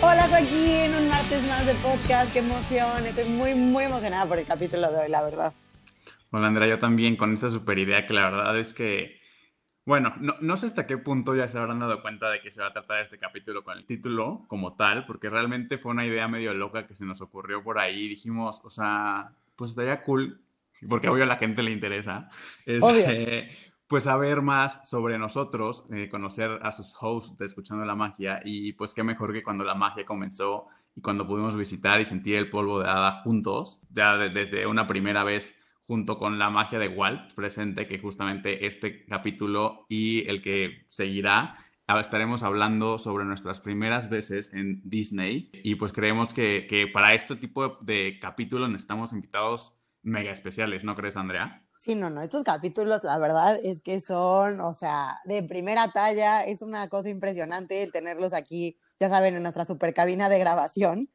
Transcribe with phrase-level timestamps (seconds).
[0.00, 4.46] Hola Joaquín, un martes más de podcast, qué emoción, estoy muy muy emocionada por el
[4.46, 5.52] capítulo de hoy, la verdad.
[6.30, 9.20] Hola Andrea, yo también con esta super idea que la verdad es que,
[9.84, 12.60] bueno, no, no, sé hasta qué punto ya se habrán dado cuenta de que se
[12.60, 16.28] va a tratar este capítulo con el título como tal, porque realmente fue una idea
[16.28, 20.40] medio loca que se nos ocurrió por ahí, dijimos, o sea, pues estaría cool,
[20.88, 22.30] porque obvio a la gente le interesa,
[22.66, 23.48] este,
[23.88, 28.74] pues saber más sobre nosotros, eh, conocer a sus hosts de Escuchando la Magia y
[28.74, 32.50] pues qué mejor que cuando la magia comenzó y cuando pudimos visitar y sentir el
[32.50, 37.32] polvo de hada juntos, ya desde una primera vez junto con la magia de Walt
[37.34, 41.56] presente, que justamente este capítulo y el que seguirá
[41.98, 47.36] estaremos hablando sobre nuestras primeras veces en Disney y pues creemos que, que para este
[47.36, 51.54] tipo de, de capítulos necesitamos invitados mega especiales, ¿no crees, Andrea?
[51.80, 56.42] Sí, no, no, estos capítulos, la verdad es que son, o sea, de primera talla,
[56.44, 61.08] es una cosa impresionante el tenerlos aquí, ya saben, en nuestra super cabina de grabación.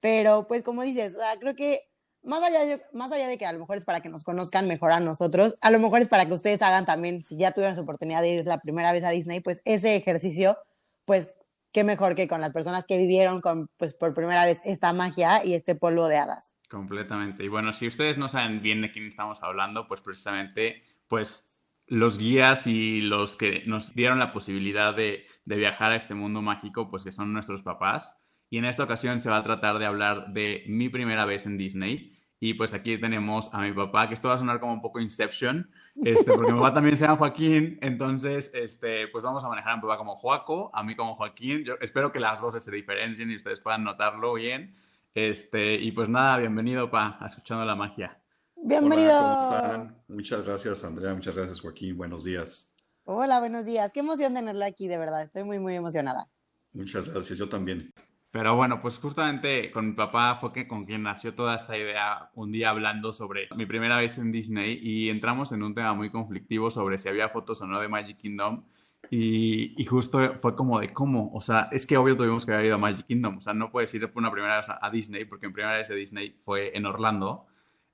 [0.00, 1.80] Pero, pues, como dices, o creo que
[2.22, 4.92] más allá, más allá de que a lo mejor es para que nos conozcan mejor
[4.92, 7.82] a nosotros, a lo mejor es para que ustedes hagan también, si ya tuvieron su
[7.82, 10.58] oportunidad de ir la primera vez a Disney, pues ese ejercicio,
[11.06, 11.34] pues
[11.72, 15.44] qué mejor que con las personas que vivieron con, pues por primera vez esta magia
[15.44, 16.54] y este polvo de hadas.
[16.72, 17.44] Completamente.
[17.44, 22.16] Y bueno, si ustedes no saben bien de quién estamos hablando, pues precisamente, pues los
[22.16, 26.88] guías y los que nos dieron la posibilidad de, de, viajar a este mundo mágico,
[26.88, 28.16] pues que son nuestros papás.
[28.48, 31.58] Y en esta ocasión se va a tratar de hablar de mi primera vez en
[31.58, 32.18] Disney.
[32.40, 34.98] Y pues aquí tenemos a mi papá, que esto va a sonar como un poco
[34.98, 39.74] Inception, este, porque mi papá también se llama Joaquín, entonces este, pues vamos a manejar
[39.74, 41.64] a mi papá como Joaco, a mí como Joaquín.
[41.64, 44.74] Yo espero que las voces se diferencien y ustedes puedan notarlo bien.
[45.14, 48.18] Este, y pues nada, bienvenido, pa, a Escuchando la Magia.
[48.56, 49.18] Bienvenido.
[49.18, 50.04] Hola, ¿cómo están?
[50.08, 51.12] Muchas gracias, Andrea.
[51.12, 51.98] Muchas gracias, Joaquín.
[51.98, 52.74] Buenos días.
[53.04, 53.92] Hola, buenos días.
[53.92, 55.22] Qué emoción tenerla aquí, de verdad.
[55.22, 56.30] Estoy muy, muy emocionada.
[56.72, 57.38] Muchas gracias.
[57.38, 57.92] Yo también.
[58.30, 62.30] Pero bueno, pues justamente con mi papá fue que con quien nació toda esta idea
[62.34, 66.08] un día hablando sobre mi primera vez en Disney y entramos en un tema muy
[66.08, 68.64] conflictivo sobre si había fotos o no de Magic Kingdom
[69.10, 72.76] y, justo fue como de cómo, o sea, es que obvio tuvimos que haber ido
[72.76, 75.46] a Magic Kingdom, o sea, no puedes ir por una primera vez a, Disney, porque
[75.46, 77.46] en primera vez de Disney fue en Orlando,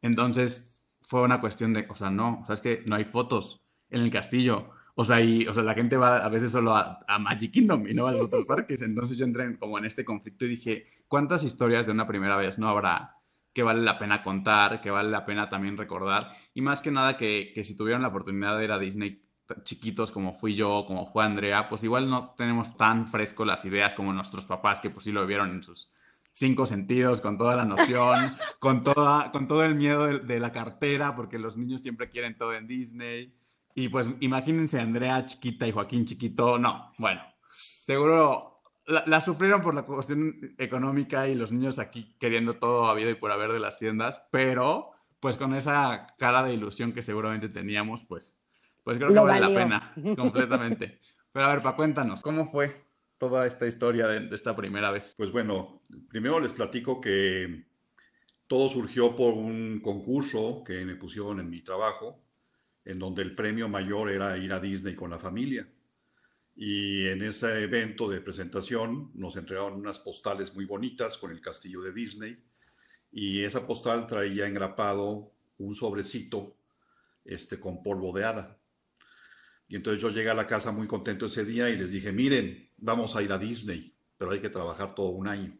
[0.02, 3.60] entonces fue una cuestión de, o sea, no, o sea, es que no hay fotos
[3.90, 7.04] en el castillo, o sea, y, o sea la gente va a veces solo a,
[7.18, 10.44] Magic Kingdom y no a los otros parques, entonces yo entré como en este conflicto
[10.44, 13.12] y dije, ¿cuántas historias de una primera vez no habrá
[13.52, 16.32] que vale la pena contar, que vale la pena también recordar?
[16.54, 19.27] Y más que nada que, que si tuvieron la oportunidad de ir a Disney
[19.62, 23.94] chiquitos como fui yo, como fue Andrea, pues igual no tenemos tan fresco las ideas
[23.94, 25.90] como nuestros papás, que pues sí lo vieron en sus
[26.32, 31.14] cinco sentidos, con toda la noción, con, toda, con todo el miedo de, la cartera,
[31.14, 33.34] porque los niños siempre quieren todo en Disney.
[33.74, 39.74] Y pues imagínense Andrea chiquita y Joaquín chiquito, no, bueno, seguro la, la, sufrieron por
[39.74, 43.78] la cuestión económica y los niños aquí queriendo todo habido y por haber de las
[43.78, 48.38] tiendas, pero pues con esa cara de ilusión que seguramente teníamos, pues
[48.88, 50.98] pues creo que vale la pena, completamente.
[51.30, 52.74] Pero a ver, pa, cuéntanos, ¿cómo fue
[53.18, 55.12] toda esta historia de, esta primera vez?
[55.14, 57.66] Pues bueno, primero les platico que
[58.46, 62.24] todo surgió por un concurso que me pusieron en mi trabajo,
[62.86, 65.68] en donde el premio mayor era ir a Disney con la familia.
[66.56, 71.82] Y en ese evento de presentación nos entregaron unas postales muy bonitas con el castillo
[71.82, 72.42] de Disney.
[73.12, 76.56] Y esa postal traía engrapado un sobrecito
[77.26, 78.58] este, con polvo de hada.
[79.68, 82.70] Y entonces yo llegué a la casa muy contento ese día y les dije, miren,
[82.78, 85.56] vamos a ir a Disney, pero hay que trabajar todo un año.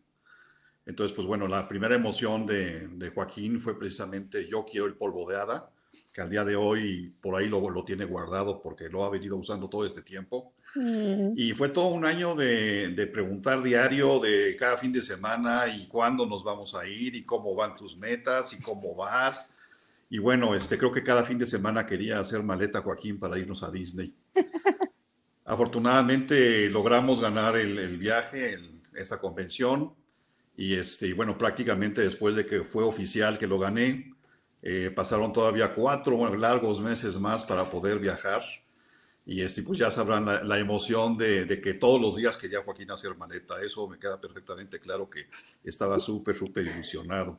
[0.87, 5.31] Entonces, pues bueno, la primera emoción de, de Joaquín fue precisamente yo quiero el polvo
[5.31, 5.71] de hada,
[6.15, 9.37] que al día de hoy por ahí lo, lo tiene guardado porque lo ha venido
[9.37, 10.55] usando todo este tiempo.
[10.75, 11.33] Mm.
[11.37, 15.87] Y fue todo un año de, de, preguntar diario de cada fin de semana y
[15.87, 19.50] cuándo nos vamos a ir y cómo van tus metas y cómo vas
[20.11, 23.63] y bueno, este, creo que cada fin de semana quería hacer maleta Joaquín para irnos
[23.63, 24.15] a Disney.
[25.45, 29.95] Afortunadamente logramos ganar el, viaje en esta convención
[30.57, 34.15] y este, bueno, prácticamente después de que fue oficial que lo gané,
[34.63, 38.43] eh, pasaron todavía cuatro largos meses más para poder viajar.
[39.27, 42.91] Y este, pues ya sabrán la, emoción de, de, que todos los días quería Joaquín
[42.91, 43.61] hacer maleta.
[43.63, 45.29] Eso me queda perfectamente claro que
[45.63, 47.39] estaba súper, súper ilusionado.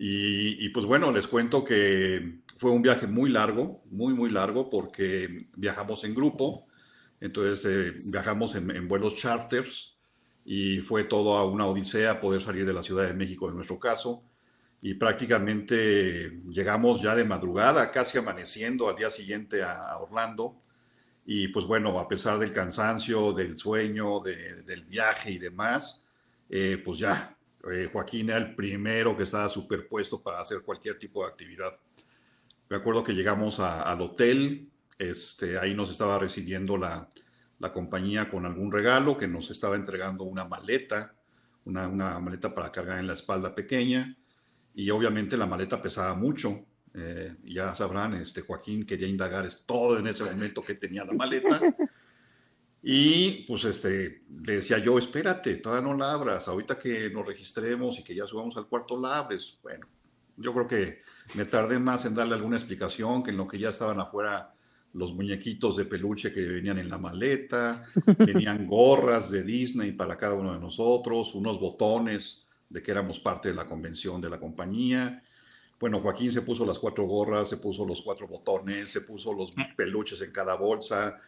[0.00, 5.48] Y, pues bueno, les cuento que fue un viaje muy largo, muy, muy largo, porque
[5.56, 6.66] viajamos en grupo.
[7.20, 9.96] Entonces eh, viajamos en, en, vuelos charters
[10.44, 14.22] y fue toda una odisea poder salir de la Ciudad de México en nuestro caso.
[14.80, 20.62] Y prácticamente llegamos ya de madrugada, casi amaneciendo al día siguiente a Orlando
[21.30, 26.02] y pues bueno, a pesar del cansancio, del sueño, del viaje y demás,
[26.48, 27.36] eh, pues ya,
[27.70, 31.76] eh, Joaquín era el primero que estaba superpuesto para hacer cualquier tipo de actividad.
[32.68, 34.68] Me acuerdo que llegamos al hotel,
[34.98, 37.08] este, ahí nos estaba recibiendo la,
[37.72, 41.14] compañía con algún regalo, que nos estaba entregando una maleta,
[41.64, 41.88] una,
[42.20, 44.16] maleta para cargar en la espalda pequeña,
[44.74, 50.06] y obviamente la maleta pesaba mucho, eh, ya sabrán, este Joaquín quería indagar todo en
[50.06, 51.60] ese momento que tenía la maleta.
[52.82, 58.04] Y pues este, decía yo, espérate, todavía no la abras, ahorita que nos registremos y
[58.04, 59.58] que ya subamos al cuarto la abres.
[59.62, 59.86] Bueno,
[60.36, 61.02] yo creo que
[61.34, 64.54] me tardé más en darle alguna explicación que en lo que ya estaban afuera
[64.94, 67.84] los muñequitos de peluche que venían en la maleta,
[68.18, 73.48] venían gorras de Disney para cada uno de nosotros, unos botones de que éramos parte
[73.48, 75.22] de la convención de la compañía,
[75.80, 79.52] bueno, Joaquín se puso las cuatro gorras, se puso los cuatro botones, se puso los
[79.76, 81.20] peluches en cada bolsa.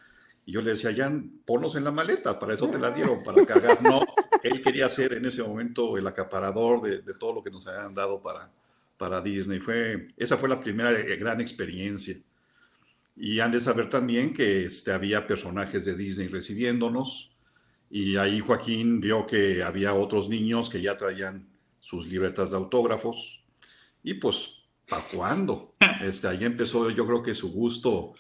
[0.47, 3.45] Y yo le decía, Jan, ponlos en la maleta, para eso te la dieron, para
[3.45, 3.83] cargar.
[3.83, 4.01] No,
[4.43, 8.23] él quería ser en ese momento el acaparador de, todo lo que nos habían dado
[8.23, 8.51] para,
[8.97, 9.61] para Disney.
[9.61, 12.17] Fue, esa fue la primera eh, gran experiencia.
[13.17, 17.33] Y han de saber también que este, había personajes de Disney recibiéndonos.
[17.91, 21.49] Y ahí Joaquín vio que había otros niños que ya traían
[21.81, 23.41] sus libretas de autógrafos
[24.03, 24.51] y pues,
[24.89, 25.75] ¿para cuándo?
[26.01, 28.15] Este, ahí empezó yo creo que su gusto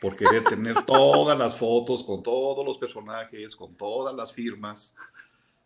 [0.00, 4.94] por querer tener todas las fotos con todos los personajes, con todas las firmas.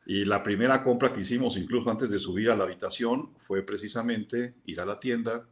[0.07, 4.55] Y la primera compra que hicimos, incluso antes de subir a la habitación, fue precisamente
[4.65, 5.47] ir a la tienda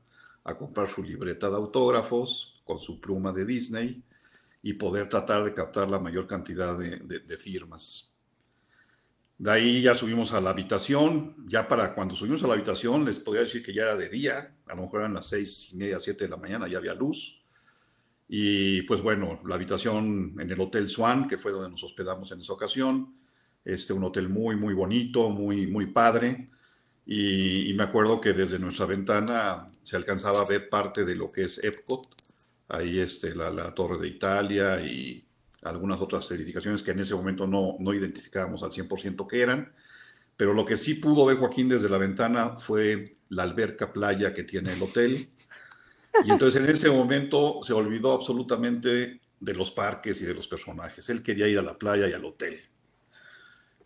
[0.44, 4.02] a comprar su libreta de autógrafos con su pluma de Disney
[4.62, 8.10] y poder tratar de captar la mayor cantidad de, firmas.
[9.38, 13.18] De ahí ya subimos a la habitación, ya para cuando subimos a la habitación les
[13.18, 16.00] podría decir que ya era de día, a lo mejor eran las seis y media,
[16.00, 17.44] siete de la mañana, ya había luz.
[18.28, 22.40] Y pues bueno, la habitación en el Hotel Swan, que fue donde nos hospedamos en
[22.40, 23.14] esa ocasión,
[23.64, 26.50] este, un hotel muy, muy bonito, muy, muy padre.
[27.04, 31.42] Y, me acuerdo que desde nuestra ventana se alcanzaba a ver parte de lo que
[31.42, 32.02] es Epcot,
[32.68, 35.24] ahí este, la, la Torre de Italia y
[35.62, 39.72] algunas otras edificaciones que en ese momento no, no identificábamos al 100% qué eran,
[40.36, 44.44] pero lo que sí pudo ver Joaquín desde la ventana fue la alberca playa que
[44.44, 45.28] tiene el hotel.
[46.24, 51.08] Y entonces en ese momento se olvidó absolutamente de los parques y de los personajes.
[51.08, 52.58] Él quería ir a la playa y al hotel.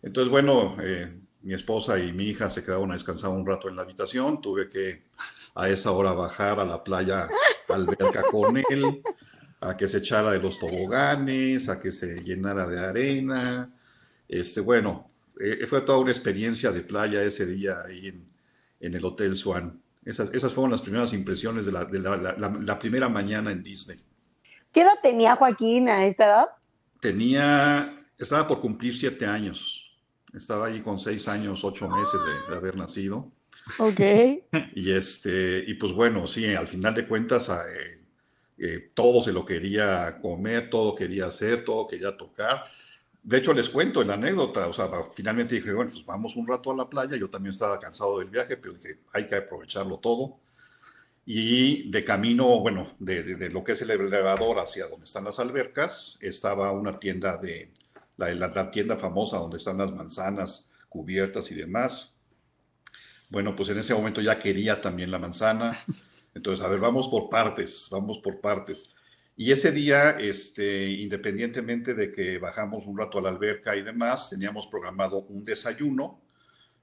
[0.01, 1.07] Entonces, bueno, eh,
[1.43, 4.41] mi esposa y mi hija se quedaron a descansar un rato en la habitación.
[4.41, 5.03] Tuve que
[5.55, 7.27] a esa hora bajar a la playa
[7.69, 9.01] alberca con él
[9.61, 13.71] a que se echara de los toboganes, a que se llenara de arena.
[14.27, 18.07] Este, bueno, eh, fue toda una experiencia de playa ese día ahí
[18.79, 19.79] en, el Hotel Swan.
[20.03, 23.99] Esas, esas, fueron las primeras impresiones de, la, primera mañana en Disney.
[24.71, 26.45] ¿Qué edad tenía Joaquín a esta edad?
[26.99, 29.91] Tenía, estaba por cumplir siete años.
[30.33, 33.29] Estaba ahí con seis años, ocho meses de, haber nacido.
[33.77, 33.99] Ok.
[34.75, 38.01] Y este, y pues bueno, sí, al final de cuentas, eh,
[38.57, 42.65] eh, todo se lo quería comer, todo quería hacer, todo quería tocar.
[43.23, 46.71] De hecho, les cuento la anécdota, o sea, finalmente dije, bueno, pues vamos un rato
[46.71, 50.39] a la playa, yo también estaba cansado del viaje, pero dije, hay que aprovecharlo todo.
[51.25, 56.17] Y de camino, bueno, de, lo que es el elevador hacia donde están las albercas,
[56.21, 57.71] estaba una tienda de,
[58.17, 62.15] la, la tienda famosa donde están las manzanas cubiertas y demás.
[63.29, 65.77] Bueno, pues en ese momento ya quería también la manzana.
[66.33, 68.95] Entonces, a ver, vamos por partes, vamos por partes.
[69.41, 74.29] Y ese día, este, independientemente de que bajamos un rato a la alberca y demás,
[74.29, 76.21] teníamos programado un desayuno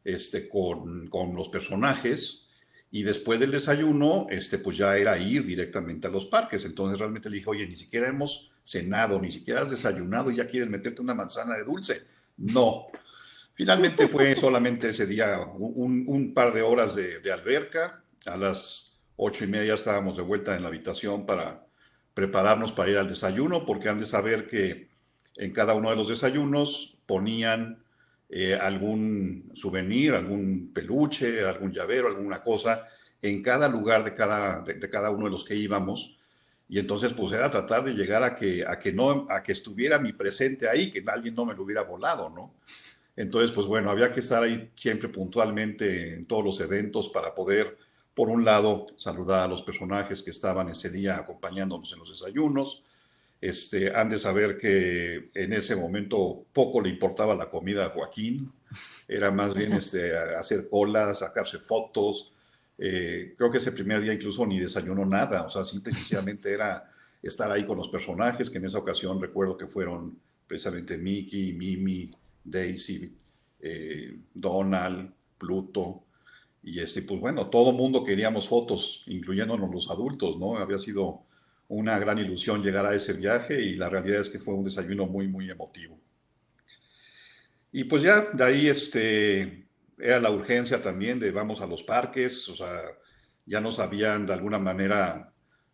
[0.02, 2.50] este, con, con los personajes.
[2.90, 6.64] Y después del desayuno, este, pues ya era ir directamente a los parques.
[6.64, 10.48] Entonces realmente le dije, oye, ni siquiera hemos cenado, ni siquiera has desayunado y ya
[10.48, 12.02] quieres meterte una manzana de dulce.
[12.38, 12.88] No.
[13.54, 18.02] Finalmente fue solamente ese día un, un par de horas de, de alberca.
[18.26, 21.67] A las ocho y media estábamos de vuelta en la habitación para
[22.18, 24.88] prepararnos para ir al desayuno, porque han de saber que
[25.37, 27.80] en cada uno de los desayunos ponían
[28.28, 32.88] eh, algún souvenir, algún peluche, algún llavero, alguna cosa
[33.22, 36.18] en cada lugar de cada, de, cada uno de los que íbamos.
[36.68, 40.00] Y entonces pues era tratar de llegar a que, a que, no, a que estuviera
[40.00, 42.52] mi presente ahí, que alguien no me lo hubiera volado, ¿no?
[43.14, 47.78] Entonces pues bueno, había que estar ahí siempre puntualmente en todos los eventos para poder,
[48.18, 52.82] por un lado, saludar a los personajes que estaban ese día acompañándonos en los desayunos,
[53.40, 58.50] este, han de saber que en ese momento poco le importaba la comida a Joaquín,
[59.06, 62.32] era más bien este, hacer colas, sacarse fotos.
[62.76, 66.90] Eh, creo que ese primer día incluso ni desayunó nada, o sea, simplemente era
[67.22, 72.10] estar ahí con los personajes, que en esa ocasión recuerdo que fueron precisamente Mickey, Mimi,
[72.42, 73.16] Daisy,
[73.60, 75.08] eh, Donald,
[75.38, 76.02] Pluto,
[76.68, 80.58] y este, pues bueno, todo mundo queríamos fotos, incluyéndonos los adultos, ¿no?
[80.58, 81.25] Había sido
[81.68, 85.06] una gran ilusión llegar a ese viaje y la realidad es que fue un desayuno
[85.06, 85.98] muy, muy emotivo.
[87.72, 89.66] Y pues ya de ahí este,
[89.98, 92.82] era la urgencia también de vamos a los parques, o sea,
[93.46, 95.32] ya nos habían de alguna manera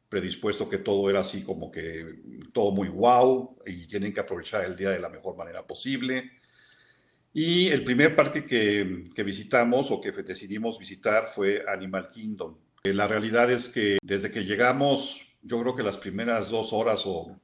[0.08, 2.20] predispuesto que todo era así como que
[2.52, 6.30] todo muy wow y tienen que aprovechar el día de la mejor manera posible.
[7.34, 12.56] Y el primer parque que, que visitamos o que decidimos visitar fue Animal Kingdom.
[12.84, 17.36] La realidad es que desde que llegamos yo creo que las primeras dos horas o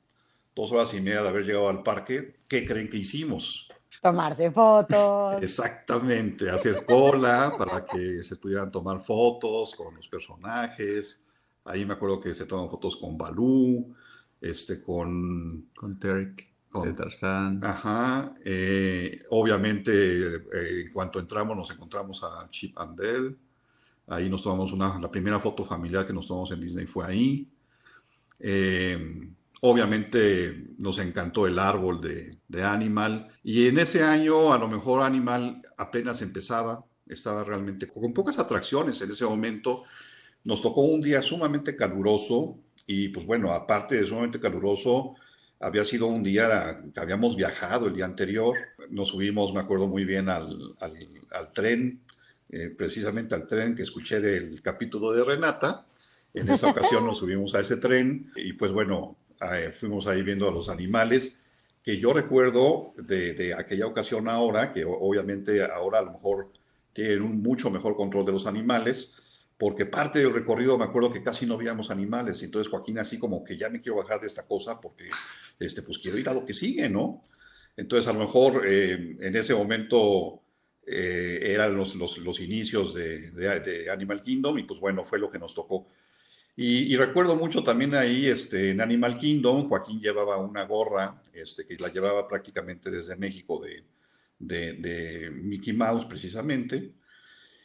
[0.55, 3.69] dos horas y media de haber llegado al parque, ¿qué creen que hicimos?
[4.03, 5.37] Tomarse fotos.
[5.43, 11.23] Exactamente, hacer cola para que se pudieran tomar fotos con los personajes.
[11.65, 13.95] Ahí me acuerdo que se toman fotos con Balú,
[14.41, 15.69] este, con...
[15.77, 17.61] Con Terek, con de Tarzán.
[17.63, 18.33] Ajá.
[18.45, 23.37] Eh, obviamente, eh, en cuanto entramos, nos encontramos a Chip and Dale.
[24.07, 24.99] Ahí nos tomamos una...
[24.99, 27.49] La primera foto familiar que nos tomamos en Disney fue ahí.
[28.39, 35.03] Eh, obviamente nos encantó el árbol de, Animal y en ese año a lo mejor
[35.03, 39.85] Animal apenas empezaba, estaba realmente con pocas atracciones en ese momento.
[40.45, 45.15] Nos tocó un día sumamente caluroso y pues bueno, aparte de sumamente caluroso,
[45.61, 48.57] había sido un día que habíamos viajado el día anterior.
[48.89, 50.75] Nos subimos, me acuerdo muy bien, al,
[51.55, 52.01] tren,
[52.49, 55.87] eh, precisamente al tren que escuché del capítulo de Renata
[56.35, 60.49] en esa ocasión nos subimos a ese tren y pues bueno, eh, fuimos ahí viendo
[60.49, 61.41] a los animales
[61.83, 66.49] que yo recuerdo de, aquella ocasión ahora, que obviamente ahora a lo mejor
[66.93, 69.17] tienen un mucho mejor control de los animales,
[69.61, 73.45] porque parte del recorrido me acuerdo que casi no veíamos animales, entonces Joaquín así como
[73.45, 75.11] que ya me quiero bajar de esta cosa porque
[75.59, 77.21] este, pues quiero ir a lo que sigue, ¿no?
[77.77, 80.41] Entonces a lo mejor eh, en ese momento
[80.87, 85.39] eh, eran los, los, los inicios de, Animal Kingdom y pues bueno, fue lo que
[85.39, 85.89] nos tocó.
[86.57, 91.77] Y, recuerdo mucho también ahí este, en Animal Kingdom, Joaquín llevaba una gorra este, que
[91.77, 93.85] la llevaba prácticamente desde México de,
[94.39, 96.93] de, Mickey Mouse precisamente.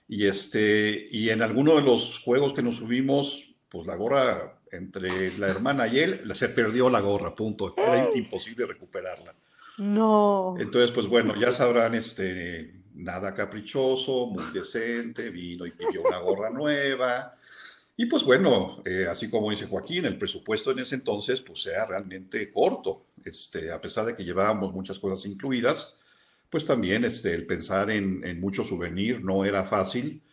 [0.07, 5.37] Y, este, y en alguno de los juegos que nos subimos, pues la gorra entre
[5.37, 7.73] la hermana y él, se perdió la gorra, punto.
[7.77, 9.33] Era imposible recuperarla.
[9.77, 10.55] No.
[10.59, 16.49] Entonces, pues bueno, ya sabrán, este, nada caprichoso, muy decente, vino y pidió una gorra
[16.49, 17.35] nueva.
[17.97, 21.85] Y pues bueno, eh, así como dice Joaquín, el presupuesto en ese entonces pues era
[21.85, 25.95] realmente corto, este, a pesar de que llevábamos muchas cosas incluidas,
[26.55, 30.23] pues también este, el pensar en, en mucho souvenir no era fácil.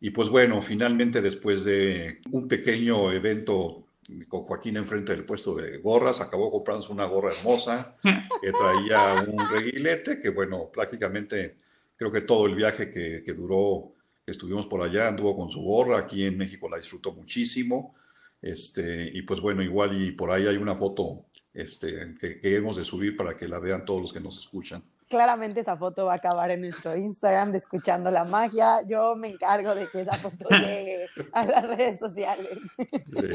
[0.00, 3.84] Y pues bueno, finalmente después de un pequeño evento
[4.28, 9.46] con Joaquín enfrente del puesto de gorras, acabó comprándose una gorra hermosa que traía un
[9.50, 11.58] reguilete, que bueno, prácticamente
[11.98, 13.92] creo que todo el viaje que, duró
[14.24, 17.94] estuvimos por allá, anduvo con su gorra, aquí en México la disfrutó muchísimo.
[18.40, 22.78] Este, y pues bueno, igual y por ahí hay una foto este, que, que hemos
[22.78, 24.82] de subir para que la vean todos los que nos escuchan.
[25.08, 28.82] Claramente esa foto va a acabar en nuestro Instagram de Escuchando la Magia.
[28.86, 32.58] Yo me encargo de que esa foto llegue a las redes sociales.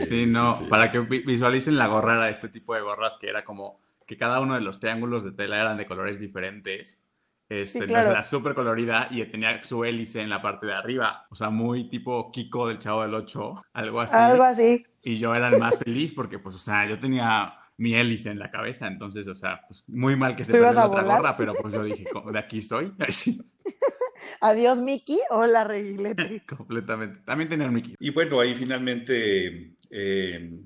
[0.08, 3.80] Sí, no, para que visualicen la gorra era este tipo de gorras que era como
[4.06, 7.04] que cada uno de los triángulos de tela eran de colores diferentes
[7.50, 11.24] este, era súper colorida y tenía su hélice en la parte de arriba.
[11.30, 14.16] O sea, muy tipo Kiko del Chavo del Ocho, algo así.
[14.16, 14.86] Algo así.
[15.04, 18.40] Y yo era el más feliz porque, pues, o sea, yo tenía mi hélice en
[18.40, 18.88] la cabeza.
[18.88, 21.84] Entonces, o sea, pues, muy mal que se perdió la otra gorra, pero pues yo
[21.84, 22.94] dije, de aquí soy.
[24.42, 25.20] Adiós, Mickey.
[25.30, 26.44] Hola, Reguilete.
[26.58, 27.22] Completamente.
[27.26, 27.96] También tenía el Mickey.
[28.00, 29.76] Y bueno, ahí finalmente...
[29.90, 30.60] Eh,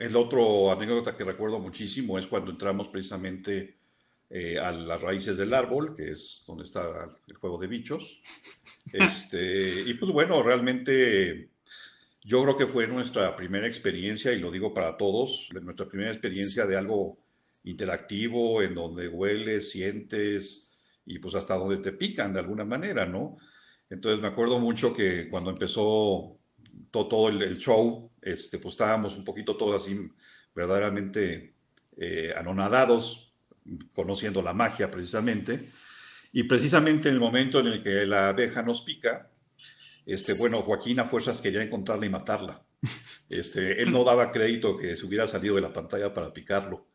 [0.00, 3.76] el otro anécdota que recuerdo muchísimo es cuando entramos precisamente
[4.30, 8.20] eh, a las raíces del árbol, que es donde está el juego de bichos.
[8.92, 11.50] Este, y pues bueno, realmente
[12.22, 16.66] yo creo que fue nuestra primera experiencia, y lo digo para todos, nuestra primera experiencia
[16.66, 17.18] de algo
[17.64, 20.70] interactivo, en donde hueles, sientes
[21.06, 23.38] y pues hasta donde te pican de alguna manera, ¿no?
[23.88, 26.38] Entonces me acuerdo mucho que cuando empezó
[26.90, 29.98] todo, todo el, show, este, pues estábamos un poquito todos así
[30.54, 31.54] verdaderamente
[31.96, 33.32] eh, anonadados,
[33.92, 35.70] conociendo la magia precisamente.
[36.32, 39.29] Y precisamente en el momento en el que la abeja nos pica,
[40.12, 42.64] este, bueno, Joaquín a fuerzas quería encontrarla y matarla.
[43.28, 46.88] Este, él no daba crédito que se hubiera salido de la pantalla para picarlo.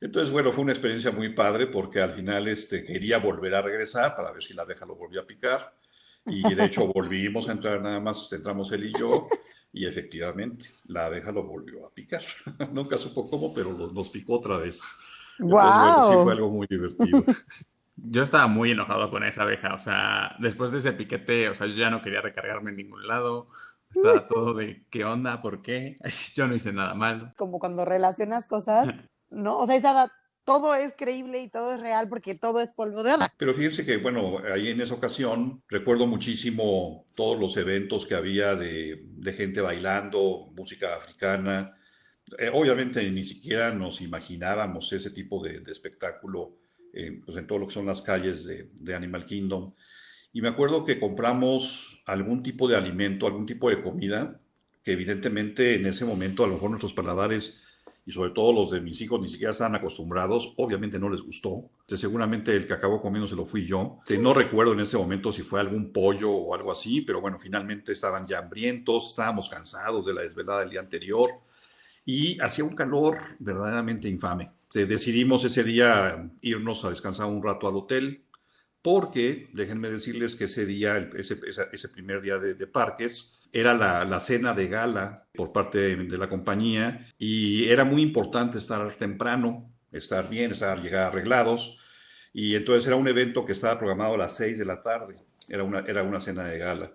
[0.00, 4.16] Entonces, bueno, fue una experiencia muy padre porque al final este, quería volver a regresar
[4.16, 5.72] para ver si la abeja lo volvió a picar.
[6.26, 9.28] Y de hecho volvimos a entrar nada más, entramos él y yo,
[9.72, 12.22] y efectivamente la abeja lo volvió a picar.
[12.72, 14.80] Nunca supo cómo, pero nos picó otra vez.
[15.38, 16.10] wow.
[16.10, 17.24] sí fue algo muy divertido.
[18.00, 21.66] Yo estaba muy enojado con esa abeja, o sea, después de ese piquete, o sea,
[21.66, 23.48] yo ya no quería recargarme en ningún lado,
[23.94, 25.96] estaba todo de qué onda, por qué,
[26.34, 27.32] yo no hice nada mal.
[27.36, 28.94] Como cuando relacionas cosas,
[29.30, 29.58] ¿no?
[29.58, 30.12] O sea, esa,
[30.44, 33.34] todo es creíble y todo es real porque todo es polvo de hada.
[33.36, 38.54] Pero fíjense que, bueno, ahí en esa ocasión recuerdo muchísimo todos los eventos que había
[38.54, 41.76] de, de gente bailando, música africana.
[42.38, 46.56] Eh, obviamente ni siquiera nos imaginábamos ese tipo de, de espectáculo
[46.98, 49.72] eh, pues en todo lo que son las calles de, de Animal Kingdom.
[50.32, 54.40] Y me acuerdo que compramos algún tipo de alimento, algún tipo de comida,
[54.82, 57.62] que evidentemente en ese momento a lo mejor nuestros paladares
[58.04, 61.70] y sobre todo los de mis hijos ni siquiera estaban acostumbrados, obviamente no les gustó.
[61.86, 63.98] Seguramente el que acabó comiendo se lo fui yo.
[64.18, 67.92] No recuerdo en ese momento si fue algún pollo o algo así, pero bueno, finalmente
[67.92, 71.30] estaban ya hambrientos, estábamos cansados de la desvelada del día anterior
[72.04, 74.50] y hacía un calor verdaderamente infame.
[74.72, 78.24] Decidimos ese día irnos a descansar un rato al hotel
[78.82, 84.68] porque, déjenme decirles que ese día, ese, primer día de, parques, era la, cena de
[84.68, 90.80] gala por parte de, la compañía y era muy importante estar temprano, estar bien, estar
[90.80, 91.78] llegar arreglados.
[92.32, 95.16] Y entonces era un evento que estaba programado a las seis de la tarde,
[95.48, 96.92] era una, era una cena de gala.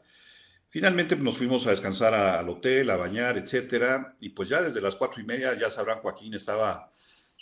[0.70, 4.96] Finalmente nos fuimos a descansar al hotel, a bañar, etcétera, y pues ya desde las
[4.96, 6.93] cuatro y media, ya sabrán, Joaquín estaba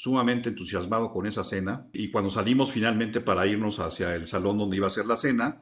[0.02, 4.78] sumamente entusiasmado con esa cena, y cuando salimos finalmente para irnos hacia el salón donde
[4.78, 5.62] iba a ser la cena,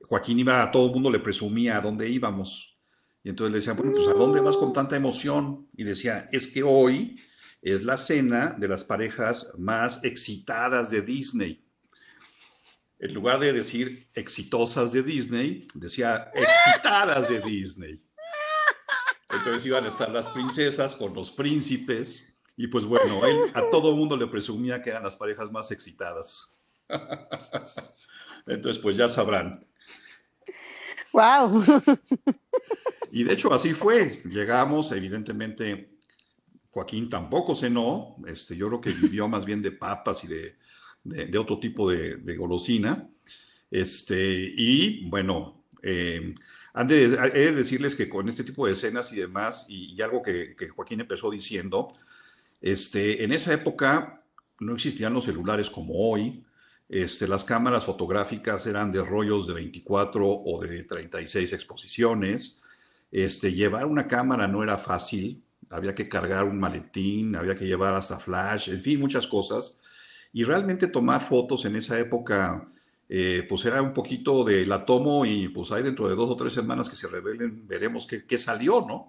[0.00, 2.74] Joaquín iba, a todo el mundo le presumía a dónde íbamos,
[3.22, 5.68] y entonces le decían, bueno, pues ¿a dónde vas con tanta emoción?
[5.76, 7.20] Y decía, es que hoy
[7.60, 11.62] es la cena de las parejas más excitadas de Disney.
[12.98, 18.02] En lugar de decir exitosas de Disney, decía excitadas de Disney.
[19.28, 22.35] Entonces iban a estar las princesas con los príncipes.
[22.56, 26.56] Y pues bueno, él a todo mundo le presumía que eran las parejas más excitadas.
[28.46, 29.66] Entonces, pues ya sabrán.
[31.12, 31.62] ¡Wow!
[33.12, 34.22] Y de hecho así fue.
[34.24, 35.96] Llegamos, evidentemente,
[36.70, 38.16] Joaquín tampoco cenó.
[38.26, 40.56] Este, yo creo que vivió más bien de papas y de,
[41.04, 43.08] de, otro tipo de, de, golosina.
[43.70, 46.34] Este, y bueno, eh,
[46.74, 50.68] he de decirles que con este tipo de escenas y demás, y, algo que, que,
[50.68, 51.88] Joaquín empezó diciendo,
[52.60, 54.22] este, en esa época
[54.60, 56.44] no existían los celulares como hoy.
[56.88, 62.62] Este, las cámaras fotográficas eran de rollos de 24 o de 36 exposiciones.
[63.10, 67.94] Este, llevar una cámara no era fácil, había que cargar un maletín, había que llevar
[67.94, 69.78] hasta flash, en fin, muchas cosas.
[70.32, 72.68] Y realmente tomar fotos en esa época,
[73.08, 76.36] eh, pues era un poquito de la tomo y pues hay dentro de dos o
[76.36, 79.08] tres semanas que se revelen, veremos qué, qué salió, ¿no?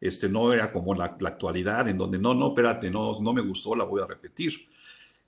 [0.00, 3.40] Este, no era como la, la, actualidad, en donde no, no, espérate, no, no me
[3.40, 4.68] gustó, la voy a repetir.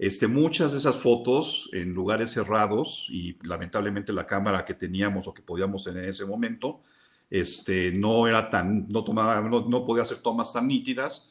[0.00, 5.34] Este, muchas de esas fotos en lugares cerrados y lamentablemente la cámara que teníamos o
[5.34, 6.80] que podíamos tener en ese momento,
[7.28, 11.30] este, no era tan, no tomaba, no, podía hacer tomas tan nítidas.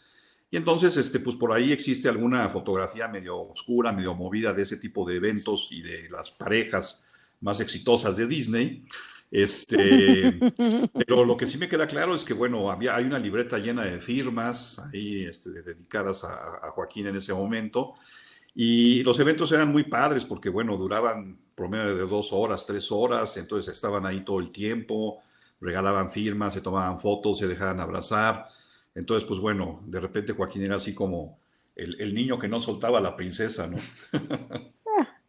[0.52, 4.78] Y entonces, este, pues por ahí existe alguna fotografía medio oscura, medio movida de ese
[4.78, 7.02] tipo de eventos y de las parejas
[7.42, 8.86] más exitosas de Disney.
[9.32, 10.40] Este,
[10.94, 13.84] pero lo que sí me queda claro es que, bueno, había, hay una libreta llena
[13.84, 17.96] de firmas ahí este, dedicadas a, a, Joaquín en ese momento.
[18.56, 23.38] Y los eventos eran muy padres porque, bueno, duraban promedio de dos horas, tres horas,
[23.38, 25.22] entonces estaban ahí todo el tiempo
[25.62, 28.48] regalaban firmas, se tomaban fotos, se dejaban abrazar.
[28.96, 31.40] Entonces, pues bueno, de repente Joaquín era así como
[31.76, 33.78] el, niño que no soltaba a la princesa, ¿no?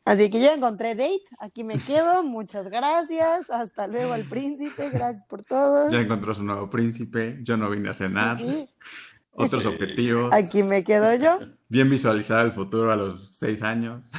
[0.04, 5.24] Así que yo encontré date, aquí me quedo, muchas gracias, hasta luego al príncipe, gracias
[5.28, 5.90] por todo.
[5.90, 8.38] Ya encontró su nuevo príncipe, yo no vine a cenar.
[9.32, 10.32] Otros objetivos.
[10.32, 11.38] Aquí me quedo yo.
[11.68, 14.10] Bien visualizar el futuro a los seis años.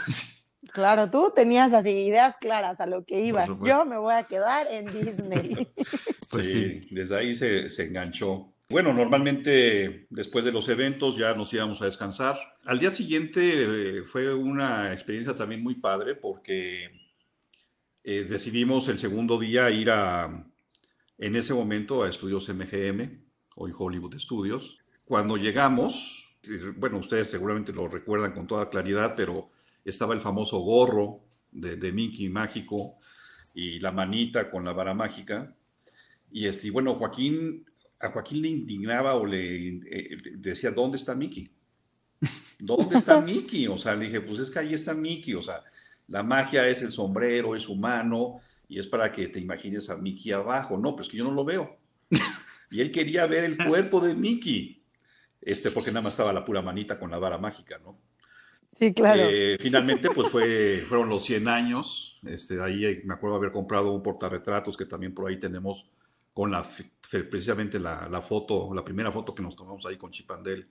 [0.72, 3.50] Claro, tú tenías así ideas claras a lo que ibas.
[3.64, 5.68] Yo me voy a quedar en Disney.
[6.32, 8.51] pues sí, desde ahí se, se, enganchó.
[8.72, 12.38] Bueno, normalmente después de los eventos ya nos íbamos a descansar.
[12.64, 13.42] Al día siguiente
[14.00, 16.90] eh, fue una experiencia también muy padre porque
[18.06, 20.48] eh, decidimos el segundo día ir a,
[21.18, 23.22] en ese momento a Estudios MGM,
[23.56, 24.78] hoy Hollywood Studios.
[25.04, 26.40] Cuando llegamos,
[26.78, 29.52] bueno, ustedes seguramente lo recuerdan con toda claridad, pero
[29.84, 31.20] estaba el famoso gorro
[31.52, 32.96] de, Mickey mágico
[33.54, 35.54] y la manita con la vara mágica.
[36.32, 37.66] Y este, bueno, Joaquín,
[38.02, 41.52] a Joaquín le indignaba o le eh, decía, ¿dónde está Mickey?
[42.60, 43.68] ¿Dónde está Mickey?
[43.68, 45.64] O sea, le dije, pues es que ahí está Mickey, o sea,
[46.08, 50.32] la magia es el sombrero, es humano, y es para que te imagines a Mickey
[50.32, 50.78] abajo.
[50.78, 51.78] No, pues que yo no lo veo.
[52.70, 54.82] Y él quería ver el cuerpo de Mickey,
[55.42, 58.00] este, porque nada más estaba la pura manita con la vara mágica, ¿no?
[58.78, 59.22] Sí, claro.
[59.24, 62.20] Eh, finalmente, pues fue, fueron los 100 años.
[62.26, 65.90] Este, ahí me acuerdo haber comprado un portarretratos que también por ahí tenemos
[66.34, 66.66] con la,
[67.10, 70.68] precisamente la, la foto, la primera foto que nos tomamos ahí con Chipandel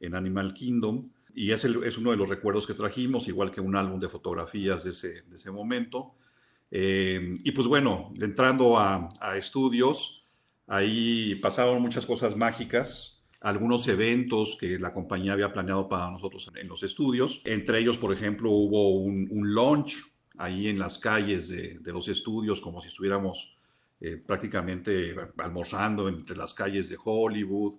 [0.00, 1.10] en Animal Kingdom.
[1.34, 4.84] Y es, es uno de los recuerdos que trajimos, igual que un álbum de fotografías
[4.84, 6.14] de ese, de ese momento.
[6.70, 10.22] Eh, y pues bueno, entrando a, estudios,
[10.66, 16.68] ahí pasaron muchas cosas mágicas, algunos eventos que la compañía había planeado para nosotros en
[16.68, 17.42] los estudios.
[17.44, 20.02] Entre ellos, por ejemplo, hubo un, un launch
[20.38, 23.55] ahí en las calles de, de los estudios, como si estuviéramos
[24.00, 27.78] eh, prácticamente almorzando entre las calles de Hollywood.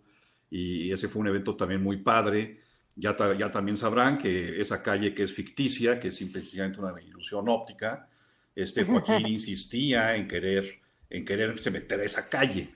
[0.50, 2.60] Y ese fue un evento también muy padre.
[2.96, 7.48] Ya, ya también sabrán que esa calle que es ficticia, que es simplemente una ilusión
[7.48, 8.10] óptica,
[8.56, 12.74] este Joaquín insistía en querer, en quererse meter a esa calle.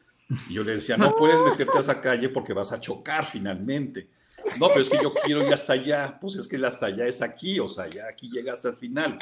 [0.48, 4.08] Y yo le decía, no puedes meterte a esa calle porque vas a chocar finalmente.
[4.60, 6.18] No, pero es que yo quiero ir hasta allá.
[6.20, 8.76] Pues es que el hasta allá es aquí, o sea, ya aquí llega hasta el
[8.76, 9.18] final.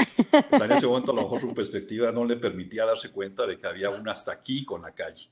[0.51, 3.45] O sea, en ese momento a lo mejor su perspectiva no le permitía darse cuenta
[3.45, 5.29] de que había un hasta aquí con la calle.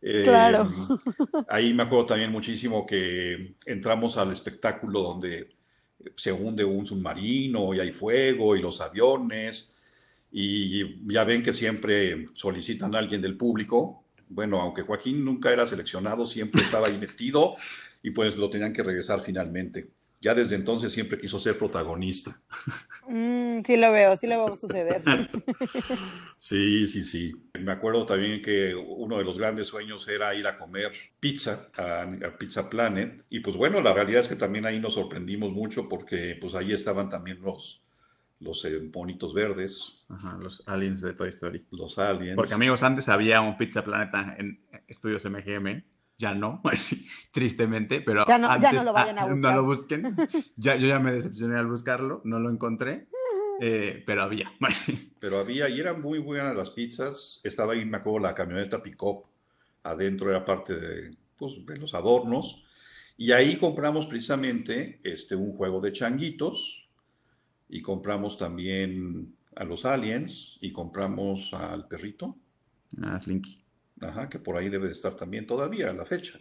[0.00, 0.68] Claro.
[0.70, 5.56] Eh, ahí me acuerdo también muchísimo que entramos al espectáculo donde
[6.14, 9.76] se hunde un submarino y hay fuego y los aviones.
[10.30, 14.04] Y ya ven que siempre solicitan a alguien del público.
[14.28, 17.56] Bueno, aunque Joaquín nunca era seleccionado, siempre estaba ahí metido
[18.02, 19.88] y pues lo tenían que regresar finalmente
[20.20, 22.40] ya desde entonces siempre quiso ser protagonista.
[23.08, 25.00] Mm, sí lo veo, sí lo va a suceder.
[26.38, 27.32] sí, sí, sí.
[27.56, 32.36] Me acuerdo también que uno de los grandes sueños era ir a comer pizza a,
[32.36, 33.24] Pizza Planet.
[33.30, 36.72] Y pues bueno, la realidad es que también ahí nos sorprendimos mucho porque pues ahí
[36.72, 37.80] estaban también los,
[38.40, 40.04] los eh, bonitos verdes.
[40.08, 41.64] Ajá, los aliens de Toy Story.
[41.70, 42.34] Los aliens.
[42.34, 45.84] Porque amigos, antes había un Pizza Planet en estudios MGM
[46.18, 46.62] ya no,
[47.32, 49.54] tristemente, pero ya no, ya no lo vayan a buscar.
[49.54, 50.16] No lo busquen.
[50.56, 53.06] Ya, yo ya me decepcioné al buscarlo, no lo encontré,
[53.60, 54.52] eh, pero había.
[55.20, 57.40] Pero había, y eran muy buenas las pizzas.
[57.42, 59.24] Estaba ahí, me acuerdo, la camioneta pick-up.
[59.82, 62.64] Adentro era parte de, pues, de los adornos.
[63.16, 66.88] Y ahí compramos precisamente este, un juego de changuitos.
[67.68, 70.58] Y compramos también a los aliens.
[70.60, 72.36] Y compramos al perrito.
[73.02, 73.65] Ah, Slinky.
[74.00, 76.38] Ajá, que por ahí debe de estar también todavía a la fecha.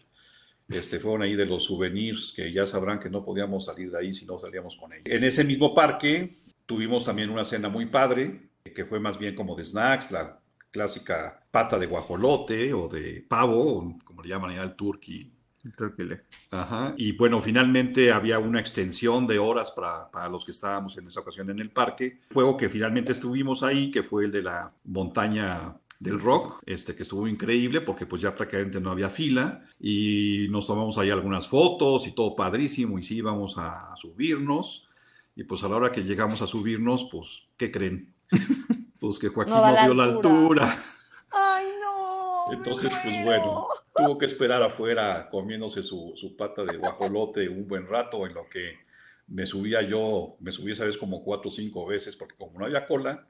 [0.68, 4.14] Este, fueron ahí de los souvenirs que ya sabrán que no podíamos salir de ahí
[4.14, 5.06] si no salíamos con ellos.
[5.06, 6.34] En ese mismo parque
[6.66, 10.40] tuvimos también una cena muy padre, que fue más bien como de snacks, la
[10.72, 15.32] clásica pata de guajolote o de pavo, como le llaman allá el turkey.
[15.78, 16.18] turkey
[16.50, 16.96] Ajá.
[16.98, 21.20] Y bueno, finalmente había una extensión de horas para, para, los que estábamos en esa
[21.20, 22.22] ocasión en el parque.
[22.34, 27.04] Juego que finalmente estuvimos ahí, que fue el de la montaña del rock, este, que
[27.04, 32.06] estuvo increíble porque pues ya prácticamente no había fila y nos tomamos ahí algunas fotos
[32.08, 34.88] y todo padrísimo y sí íbamos a subirnos
[35.36, 38.14] y pues a la hora que llegamos a subirnos, pues, ¿qué creen?
[38.98, 40.84] Pues que Joaquín no, vio la altura.
[41.30, 42.54] Ay, no.
[42.54, 47.86] Entonces, pues bueno, tuvo que esperar afuera comiéndose su, su pata de guajolote un buen
[47.86, 48.80] rato en lo que
[49.28, 52.66] me subía yo, me subí esa vez como cuatro o cinco veces porque como no
[52.66, 53.28] había cola,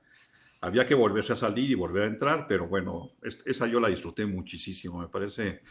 [0.65, 4.25] había que volverse a salir y volver a entrar, pero bueno, esa yo la disfruté
[4.25, 5.62] muchísimo, me parece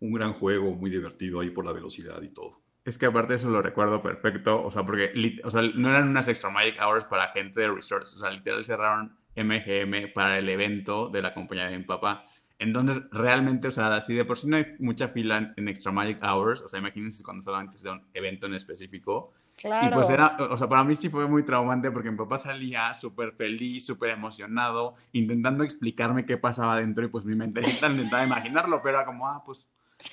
[0.00, 2.62] un gran juego, muy divertido ahí por la velocidad y todo.
[2.84, 5.12] Es que aparte eso lo recuerdo perfecto, o sea, porque
[5.44, 8.64] o sea, no eran unas Extra Magic Hours para gente de resorts, o sea, literal
[8.64, 12.26] cerraron MGM para el evento de la compañía de mi papá.
[12.58, 16.22] Entonces, realmente, o sea, así de por sí no hay mucha fila en Extra Magic
[16.22, 20.56] Hours, o sea, imagínense cuando solamente es un evento en específico, y pues era, o
[20.56, 24.94] sea, para mí sí fue muy traumante porque mi papá salía súper feliz, súper emocionado,
[25.12, 29.42] intentando explicarme qué pasaba dentro y pues mi mente intentaba imaginarlo, pero era como, ah,
[29.44, 29.66] pues,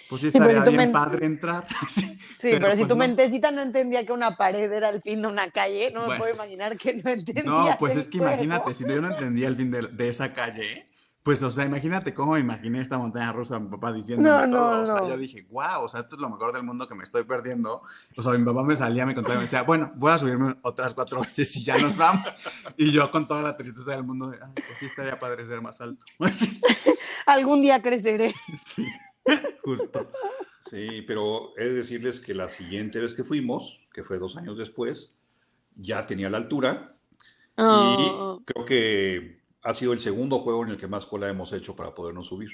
[0.10, 1.68] pues sí estaría bien padre entrar.
[1.90, 5.28] sí, pero, si pues tu mentecita no entendía que una pared era el fin de
[5.28, 7.44] una calle, no me puedo imaginar que no entendía.
[7.44, 10.88] No, pues es que imagínate, si yo no entendía el fin de, de esa calle,
[11.26, 14.58] Pues, o sea, imagínate cómo me imaginé esta montaña rusa, mi papá diciendo No, no,
[14.58, 14.84] todo.
[14.84, 15.10] O sea, no.
[15.10, 17.82] yo dije, wow, o sea, esto es lo mejor del mundo que me estoy perdiendo.
[18.16, 20.56] O sea, mi papá me salía, me contaba y me decía, bueno, voy a subirme
[20.62, 22.24] otras cuatro veces y ya nos vamos.
[22.78, 25.62] Y yo con toda la tristeza del mundo, de, Ay, pues sí estaría padre ser
[25.62, 26.06] más alto.
[27.26, 28.32] Algún día creceré.
[28.64, 28.86] sí,
[29.64, 30.12] justo.
[30.62, 34.60] Sí, pero he de decirles que la siguiente vez que fuimos, que fue dos años
[34.60, 35.12] después,
[35.76, 36.92] ya tenía la altura
[37.58, 38.38] Oh.
[38.42, 41.76] y creo que ha sido el segundo juego en el que más cola hemos hecho
[41.76, 42.52] para podernos subir.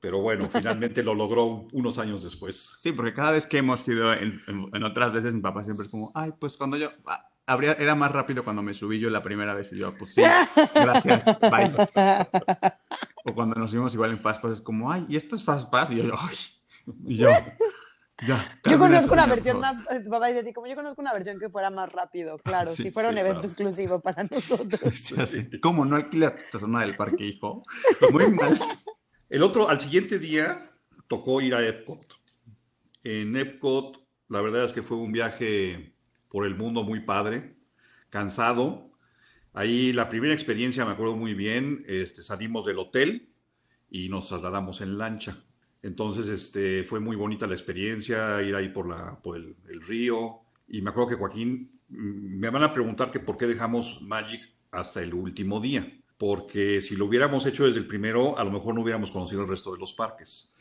[0.00, 2.74] Pero bueno, finalmente lo logró unos años después.
[2.80, 5.86] Sí, porque cada vez que hemos ido en, en- en otras veces, mi papá siempre
[5.86, 6.90] es como, ay, pues cuando yo...
[7.06, 10.14] ah, Habría, era más rápido cuando me subí yo la primera vez y yo, pues
[10.14, 10.22] sí,
[10.76, 11.72] gracias, bye.
[13.24, 15.68] O cuando nos vimos igual en Fast Pass, es como, ay, ¿y esto es Fast
[15.68, 15.90] Pass?
[15.90, 16.36] Y yo, ay,
[17.04, 17.28] y yo,
[18.26, 18.60] ya.
[18.68, 19.84] Yo conozco una versión por favor".
[19.84, 22.38] más, eh, tu papá dice así, como yo conozco una versión que fuera más rápido,
[22.38, 23.48] claro, Sí, si fuera un evento claro.
[23.48, 24.94] exclusivo para nosotros.
[24.94, 27.64] Sí, así, ¿Cómo no alquilar esta zona del parque, hijo?
[28.12, 28.58] Muy mal.
[29.28, 30.70] El otro, al siguiente día,
[31.08, 32.04] tocó ir a Epcot.
[33.04, 35.94] En Epcot, la verdad es que fue un viaje
[36.28, 37.56] por el mundo muy padre,
[38.10, 38.90] cansado.
[39.54, 43.34] Ahí la primera experiencia, me acuerdo muy bien, este, salimos del hotel
[43.90, 45.44] y nos trasladamos en lancha.
[45.82, 50.40] Entonces, este, fue muy bonita la experiencia, ir ahí por, la, por el, el río.
[50.68, 54.40] Y me acuerdo que Joaquín, mm, me van a preguntar que por qué dejamos Magic
[54.70, 55.98] hasta el último día.
[56.16, 59.48] Porque si lo hubiéramos hecho desde el primero, a lo mejor no hubiéramos conocido el
[59.48, 60.54] resto de los parques.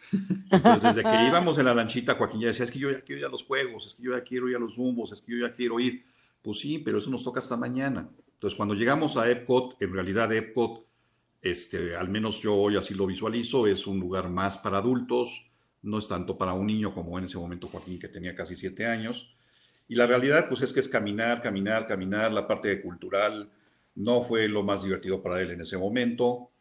[0.50, 3.20] Entonces, desde que íbamos en la lanchita, Joaquín ya decía, es que yo ya quiero
[3.20, 5.34] ir a los juegos, es que yo ya quiero ir a los zumbos, es que
[5.34, 6.04] yo ya quiero ir.
[6.42, 8.10] Pues sí, pero eso nos toca hasta mañana.
[8.34, 10.84] Entonces, cuando llegamos a Epcot, en realidad Epcot,
[11.42, 15.50] este, al menos yo hoy así lo visualizo, es un lugar más para adultos,
[15.82, 18.86] no es tanto para un niño como en ese momento Joaquín, que tenía casi siete
[18.86, 19.36] años.
[19.88, 23.50] Y la realidad, pues es que es caminar, caminar, caminar, la parte cultural
[23.96, 26.52] no fue lo más divertido para él en ese momento.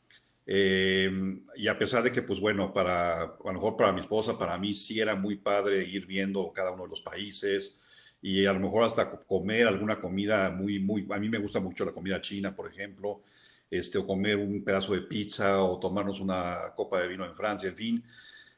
[0.47, 1.11] Eh,
[1.55, 4.59] y a pesar de que, pues bueno, para, a lo mejor para mi esposa, para
[4.59, 7.81] mí sí era muy padre ir viendo cada uno de los países
[8.23, 11.85] y a lo mejor hasta comer alguna comida muy, muy, a mí me gusta mucho
[11.85, 13.23] la comida china, por ejemplo,
[13.70, 17.68] este, o comer un pedazo de pizza o tomarnos una copa de vino en Francia,
[17.68, 18.04] en fin.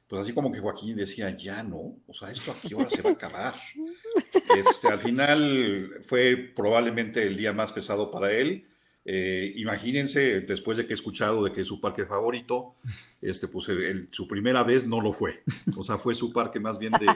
[0.09, 3.03] Pues así como que Joaquín decía, ya no, o sea, ¿esto a qué hora se
[3.03, 3.55] va a acabar?
[4.57, 8.67] Este, al final fue probablemente el día más pesado para él.
[9.05, 12.75] Eh, imagínense, después de que he escuchado de que es su parque favorito,
[13.23, 15.43] este, pues el- el- su primera vez no lo fue.
[15.77, 17.07] O sea, fue su parque más bien de,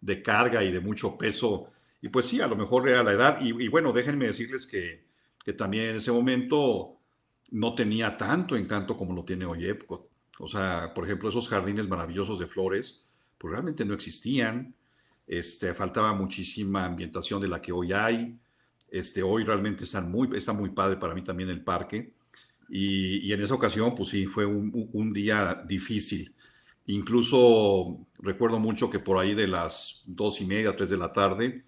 [0.00, 1.68] de carga y de mucho peso.
[2.02, 3.38] Y pues sí, a lo mejor era la edad.
[3.40, 5.04] Y, y bueno, déjenme decirles que,
[5.44, 6.96] que también en ese momento
[7.50, 10.08] no tenía tanto encanto como lo tiene hoy Epcot.
[10.38, 13.06] O sea, por ejemplo, esos jardines maravillosos de flores,
[13.38, 14.74] pues realmente no existían.
[15.26, 18.38] Este, faltaba muchísima ambientación de la que hoy hay.
[18.90, 22.14] Este, hoy realmente están muy, está muy padre para mí también el parque.
[22.68, 26.34] Y, en esa ocasión, pues sí, fue un día difícil.
[26.86, 31.64] Incluso recuerdo mucho que por ahí de las dos y media, tres de la tarde,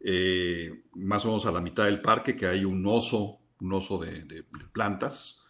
[0.00, 3.98] eh, más o menos a la mitad del parque, que hay un oso, un oso
[3.98, 5.40] de, de- de plantas.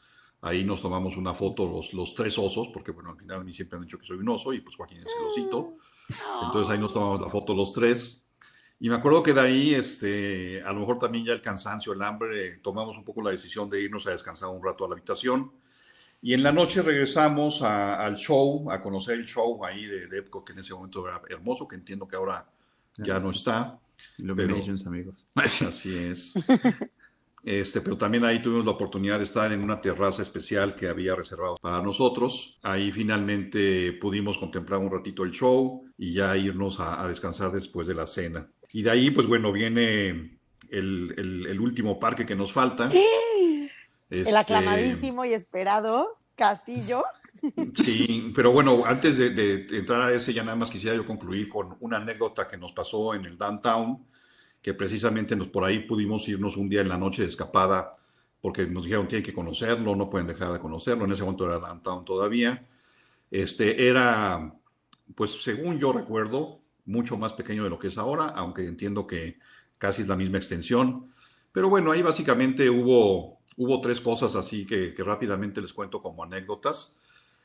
[0.40, 3.54] Ahí nos tomamos una foto los, los tres osos, porque bueno, al final a mí
[3.54, 5.76] siempre han dicho que soy un oso y pues Joaquín es el osito.
[6.44, 8.24] Entonces ahí nos tomamos la foto los tres.
[8.78, 12.02] Y me acuerdo que de ahí, este, a lo mejor también ya el cansancio, el
[12.02, 15.50] hambre, tomamos un poco la decisión de irnos a descansar un rato a la habitación.
[16.20, 20.18] Y en la noche regresamos a- al show, a conocer el show ahí de, de
[20.18, 22.46] Epcot, que en ese momento era hermoso, que entiendo que ahora
[22.98, 23.78] ya no está.
[24.18, 25.26] Illuminations, amigos.
[25.62, 26.34] Así es.
[27.44, 31.14] Este, pero también ahí tuvimos la oportunidad de estar en una terraza especial que había
[31.14, 32.58] reservado para nosotros.
[32.62, 37.86] Ahí finalmente pudimos contemplar un ratito el show y ya irnos a, a descansar después
[37.86, 38.48] de la cena.
[38.72, 40.38] Y de ahí, pues bueno, viene
[40.70, 42.90] el, el- el último parque que nos falta.
[42.90, 43.70] El
[44.10, 47.04] Este, aclamadísimo y esperado Castillo.
[47.74, 51.48] Sí, pero bueno, antes de, de entrar a ese, ya nada más quisiera yo concluir
[51.48, 54.06] con una anécdota que nos pasó en el downtown,
[54.64, 57.98] que precisamente nos, por ahí pudimos irnos un día en la noche de escapada,
[58.40, 61.04] porque nos dijeron tienen que conocerlo, no pueden dejar de conocerlo.
[61.04, 62.66] En ese momento era downtown todavía.
[63.30, 64.54] Este era,
[65.14, 69.38] pues según yo recuerdo, mucho más pequeño de lo que es ahora, aunque entiendo que
[69.76, 71.12] casi es la misma extensión.
[71.52, 76.96] Pero bueno, ahí básicamente hubo, hubo tres cosas así que, rápidamente les cuento como anécdotas.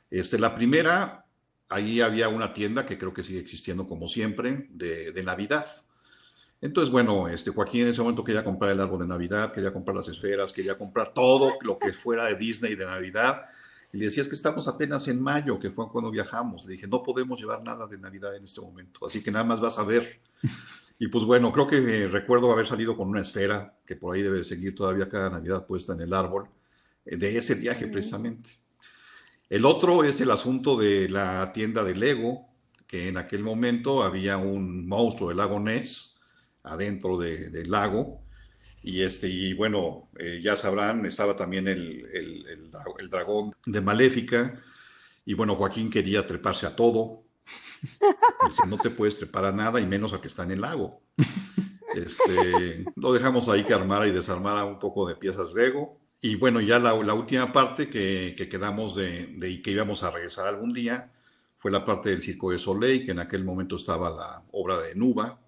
[0.10, 1.26] Este, la primera,
[1.68, 5.66] ahí había una tienda que creo que sigue existiendo como siempre, de, de Navidad.
[6.62, 9.96] Entonces, bueno, este, Joaquín en ese momento quería comprar el árbol de Navidad, quería comprar
[9.96, 13.46] las esferas, quería comprar todo lo que fuera de Disney de Navidad.
[13.94, 16.66] Y le decía, es que estamos apenas en mayo, que fue cuando viajamos.
[16.66, 19.62] Le dije, no podemos llevar nada de Navidad en este momento, así que nada más
[19.62, 20.20] vas a ver.
[21.00, 24.22] Y pues bueno, creo que eh, recuerdo haber salido con una esfera, que por ahí
[24.22, 26.50] debe seguir todavía cada Navidad puesta en el árbol,
[27.06, 28.58] eh, de ese viaje precisamente.
[29.50, 32.50] El otro es el asunto de la tienda de Lego,
[32.86, 36.19] que en aquel momento había un monstruo del lago Ness
[36.64, 38.22] adentro del lago.
[38.82, 44.62] Y, este, y bueno, eh, ya sabrán, estaba también el, el, dragón de Maléfica.
[45.26, 47.24] Y bueno, Joaquín quería treparse a todo.
[48.48, 51.02] Dice, no te puedes trepar a nada y menos a que está en el lago.
[51.96, 56.00] Este, lo dejamos ahí que armara y desarmara un poco de piezas de ego.
[56.22, 60.74] Y bueno, ya la, última parte que, quedamos de, de, que íbamos a regresar algún
[60.74, 61.12] día
[61.58, 64.96] fue la parte del Circo de Soleil, que en aquel momento estaba la obra de
[64.96, 65.40] Nuba.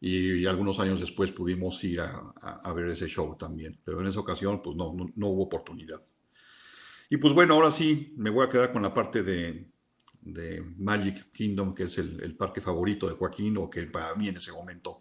[0.00, 3.80] Y, algunos años después pudimos ir a, ver ese show también.
[3.84, 6.00] Pero en esa ocasión, pues no, no, hubo oportunidad.
[7.10, 9.66] Y pues bueno, ahora sí, me voy a quedar con la parte de,
[10.20, 14.28] de Magic Kingdom, que es el, el, parque favorito de Joaquín, o que para mí
[14.28, 15.00] en ese momento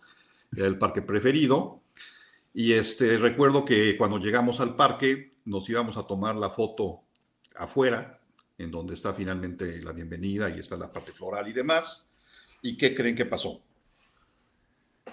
[0.55, 1.83] era el parque preferido.
[2.53, 7.03] Y este, recuerdo que cuando llegamos al parque nos íbamos a tomar la foto
[7.55, 8.19] afuera,
[8.57, 12.07] en donde está finalmente la bienvenida y está la parte floral y demás.
[12.61, 13.61] ¿Y qué creen que pasó?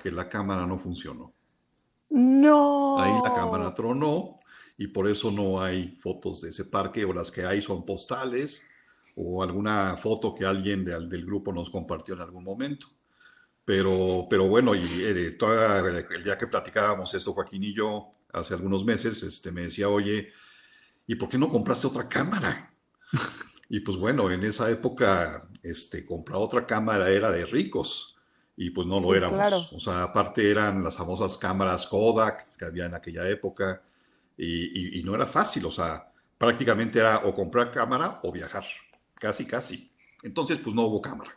[0.04, 1.32] Que la cámara no funcionó.
[2.10, 3.00] No.
[3.00, 4.34] Ahí la cámara tronó
[4.76, 8.62] y por eso no hay fotos de ese parque o las que hay son postales
[9.16, 12.88] o alguna foto que alguien del grupo nos compartió en algún momento.
[13.64, 18.84] Pero, pero bueno, y eh, el día que platicábamos esto, Joaquín y yo, hace algunos
[18.84, 20.32] meses, este, me decía, oye,
[21.06, 22.74] ¿y por qué no compraste otra cámara?
[23.70, 28.13] y pues bueno, en esa época, este, comprar otra cámara era de ricos
[28.56, 29.72] y pues no lo éramos.
[29.72, 33.82] O sea, aparte eran las famosas cámaras Kodak que había en aquella época
[34.36, 38.64] y, y, no era fácil, o sea, prácticamente era o comprar cámara o viajar,
[39.14, 39.90] casi, casi.
[40.22, 41.30] Entonces, pues no hubo cámara.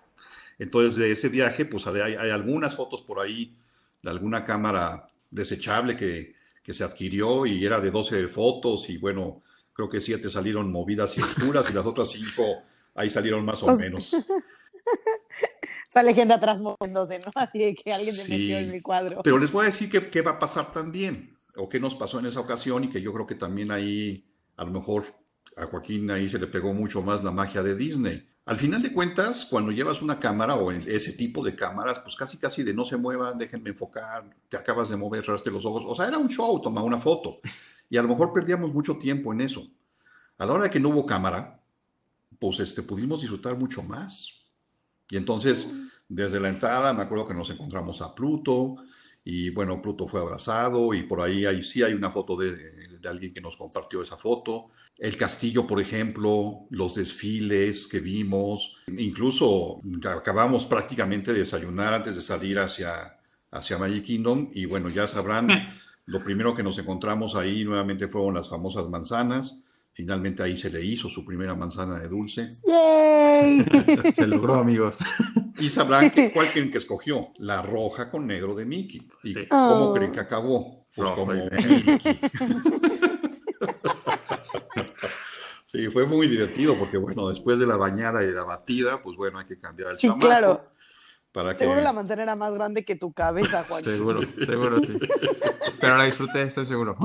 [0.59, 3.55] Entonces, de ese viaje, pues hay, algunas fotos por ahí
[4.01, 6.35] de alguna cámara desechable que,
[6.73, 11.21] se adquirió y era de 12 fotos y bueno, creo que siete salieron movidas y
[11.21, 12.43] oscuras y las otras cinco
[12.93, 14.13] ahí salieron más o menos.
[15.89, 17.31] Esa leyenda atrás moviéndose, ¿no?
[17.35, 19.21] Así de que alguien se metió en mi cuadro.
[19.23, 22.25] Pero les voy a decir qué va a pasar también, o qué nos pasó en
[22.25, 25.05] esa ocasión y que yo creo que también ahí, a lo mejor
[25.55, 28.27] a Joaquín ahí se le pegó mucho más la magia de Disney.
[28.45, 32.37] Al final de cuentas, cuando llevas una cámara o ese tipo de cámaras, pues casi
[32.37, 35.83] casi de no se muevan, déjenme enfocar, te acabas de mover, cerraste los ojos.
[35.85, 37.39] O sea, era un show, toma una foto.
[37.89, 39.67] Y a lo mejor perdíamos mucho tiempo en eso.
[40.37, 41.61] A la hora de que no hubo cámara,
[42.39, 44.46] pues este, pudimos disfrutar mucho más.
[45.09, 45.73] Y entonces,
[46.07, 48.75] desde la entrada, me acuerdo que nos encontramos a Pluto,
[49.23, 53.09] y bueno, Pluto fue abrazado, y por ahí, ahí sí hay una foto de, de
[53.09, 54.69] alguien que nos compartió esa foto.
[54.97, 62.21] El castillo, por ejemplo, los desfiles que vimos, incluso acabamos prácticamente de desayunar antes de
[62.21, 63.17] salir hacia,
[63.51, 65.49] hacia Magic Kingdom y bueno, ya sabrán,
[66.05, 69.63] lo primero que nos encontramos ahí nuevamente fueron las famosas manzanas.
[69.97, 72.51] Finalmente ahí se le hizo su primera manzana de dulce.
[74.15, 74.99] se logró, amigos.
[75.57, 79.09] Y sabrán que, cuál creen que escogió, la roja con negro de Mickey.
[79.23, 80.85] ¿Y cómo creen que acabó?
[80.95, 81.33] Pues como
[85.65, 89.39] Sí, fue muy divertido porque, bueno, después de la bañada y la batida, pues bueno,
[89.39, 90.19] hay que cambiar el chamaco.
[90.19, 90.69] Claro.
[91.37, 93.83] Para seguro la manzana era más grande que tu cabeza, Juan.
[93.83, 94.97] seguro, seguro, sí.
[95.79, 96.97] Pero la disfruté, estoy seguro.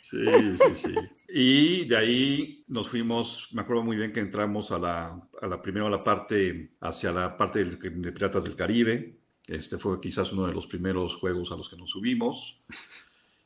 [0.00, 0.24] Sí,
[0.56, 0.94] sí, sí.
[1.28, 5.60] Y de ahí nos fuimos, me acuerdo muy bien que entramos a la, a la
[5.60, 9.18] primero a la parte, hacia la parte de, de Piratas del Caribe.
[9.48, 12.62] Este fue quizás uno de los primeros juegos a los que nos subimos.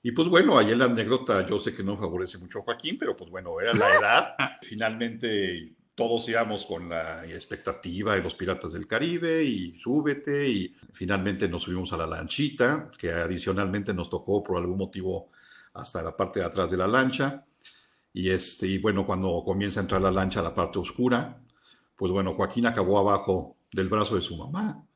[0.03, 2.99] Y pues bueno, ahí en la anécdota yo sé que no favorece mucho a Joaquín,
[2.99, 4.35] pero pues bueno, era la edad.
[4.61, 11.49] Finalmente todos íbamos con la expectativa de los Piratas del Caribe y súbete y finalmente
[11.49, 15.31] nos subimos a la lanchita, que adicionalmente nos tocó por algún motivo
[15.73, 17.47] hasta la parte de atrás de la lancha.
[18.13, 21.41] Y, este, bueno, cuando comienza a entrar la lancha a la parte oscura,
[21.97, 24.87] pues bueno, Joaquín acabó abajo del brazo de su mamá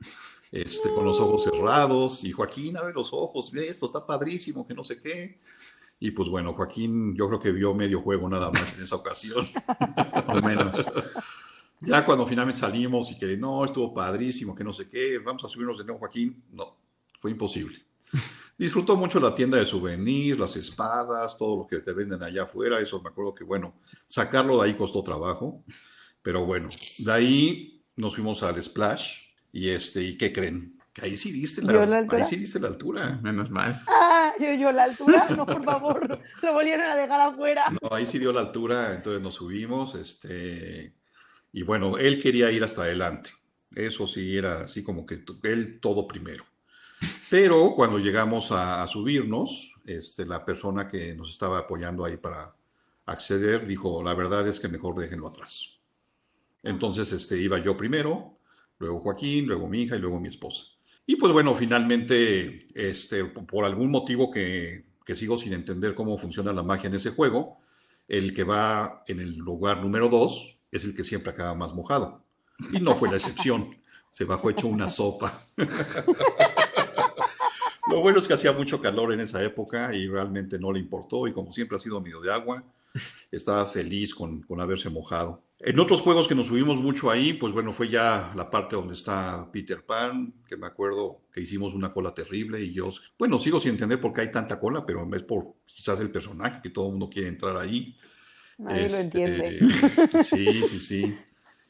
[0.53, 4.85] este, con los ojos cerrados, y Joaquín abre los ojos, esto, está padrísimo, que no
[4.85, 5.41] sé qué.
[6.01, 9.47] Y pues bueno, Joaquín yo creo que vio medio juego nada más en esa ocasión,
[10.27, 10.75] al menos.
[11.81, 15.49] Ya cuando finalmente salimos y que no, estuvo padrísimo, que no sé qué, vamos a
[15.49, 16.77] subirnos de nuevo, Joaquín, no,
[17.21, 17.79] fue imposible.
[18.57, 22.81] Disfrutó mucho la tienda de souvenirs, las espadas, todo lo que te venden allá afuera,
[22.81, 23.75] eso me acuerdo que bueno,
[24.07, 25.63] sacarlo de ahí costó trabajo,
[26.23, 29.21] pero bueno, de ahí nos fuimos al Splash,
[29.53, 30.80] y este, ¿y qué creen?
[30.93, 32.25] Que ahí sí diste la, altura?
[32.25, 33.19] Ahí sí diste la altura.
[33.23, 33.83] Menos mal.
[33.87, 37.65] Ah, yo, yo la altura, no, por favor, lo volvieron a dejar afuera.
[37.81, 40.93] No, ahí sí dio la altura, entonces nos subimos, este,
[41.53, 43.31] y bueno, él quería ir hasta adelante.
[43.75, 46.45] Eso sí era así como que él todo primero.
[47.31, 52.55] Pero cuando llegamos a, a, subirnos, este, la persona que nos estaba apoyando ahí para
[53.07, 55.79] acceder dijo, la verdad es que mejor déjenlo atrás.
[56.63, 58.39] Entonces este, iba yo primero,
[58.79, 60.67] luego Joaquín, luego mi hija y luego mi esposa.
[61.11, 66.53] Y pues bueno, finalmente, este, por algún motivo que, que sigo sin entender cómo funciona
[66.53, 67.59] la magia en ese juego,
[68.07, 72.23] el que va en el lugar número dos es el que siempre acaba más mojado.
[72.73, 73.77] Y no fue la excepción.
[74.09, 75.43] Se bajó hecho una sopa.
[77.91, 81.27] Lo bueno es que hacía mucho calor en esa época y realmente no le importó
[81.27, 82.63] y como siempre ha sido amigo de agua,
[83.31, 85.45] estaba feliz con, con haberse mojado.
[85.63, 88.95] En otros juegos que nos subimos mucho ahí, pues bueno, fue ya la parte donde
[88.95, 92.89] está Peter Pan, que me acuerdo que hicimos una cola terrible y yo,
[93.19, 96.63] bueno, sigo sin entender por qué hay tanta cola, pero es por quizás el personaje,
[96.63, 97.95] que todo el mundo quiere entrar ahí.
[98.57, 99.59] Nadie lo entiende.
[99.61, 101.15] Este, sí, sí, sí.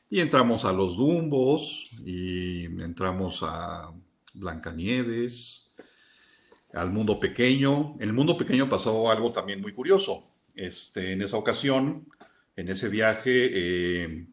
[0.08, 3.92] Y entramos a los Dumbos y entramos a
[4.34, 5.72] Blancanieves,
[6.72, 7.96] al mundo pequeño.
[7.98, 10.29] En el mundo pequeño pasó algo también muy curioso.
[10.60, 12.06] Este, en esa ocasión,
[12.54, 14.26] en ese viaje, eh,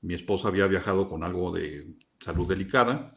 [0.00, 1.86] mi esposa había viajado con algo de
[2.18, 3.12] salud delicada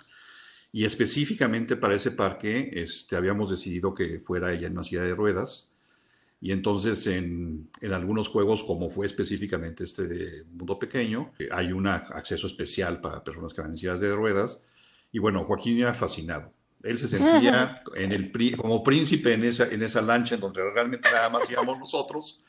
[0.70, 5.16] y específicamente para ese parque este, habíamos decidido que fuera ella en una silla de
[5.16, 5.72] ruedas.
[6.41, 11.88] Y entonces en, en, algunos juegos, como fue específicamente este de Mundo Pequeño, hay un
[11.88, 14.66] acceso especial para personas que van en sillas de ruedas.
[15.14, 16.51] Y bueno, Joaquín era fascinado.
[16.84, 21.10] Él se sentía en el, como príncipe en esa, en esa lancha en donde realmente
[21.10, 22.41] nada más íbamos nosotros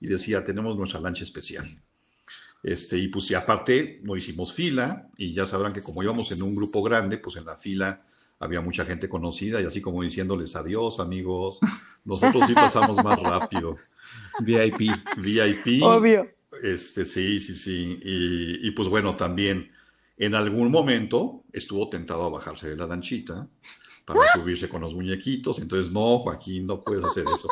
[0.00, 1.66] y decía, tenemos nuestra lancha especial.
[2.62, 6.42] Este, y pues y aparte no hicimos fila y ya sabrán que como íbamos en
[6.42, 8.04] un grupo grande, pues en la fila
[8.40, 11.60] había mucha gente conocida y así como diciéndoles adiós amigos,
[12.04, 13.76] nosotros sí pasamos más rápido.
[14.40, 14.90] VIP.
[15.18, 15.82] VIP.
[15.82, 16.28] Obvio.
[16.62, 17.98] Este, sí, sí, sí.
[18.02, 19.70] Y, y pues bueno, también
[20.16, 23.48] en algún momento estuvo tentado a bajarse de la lanchita
[24.04, 25.58] para subirse con los muñequitos.
[25.58, 27.48] Entonces, no, Joaquín, no puedes hacer eso.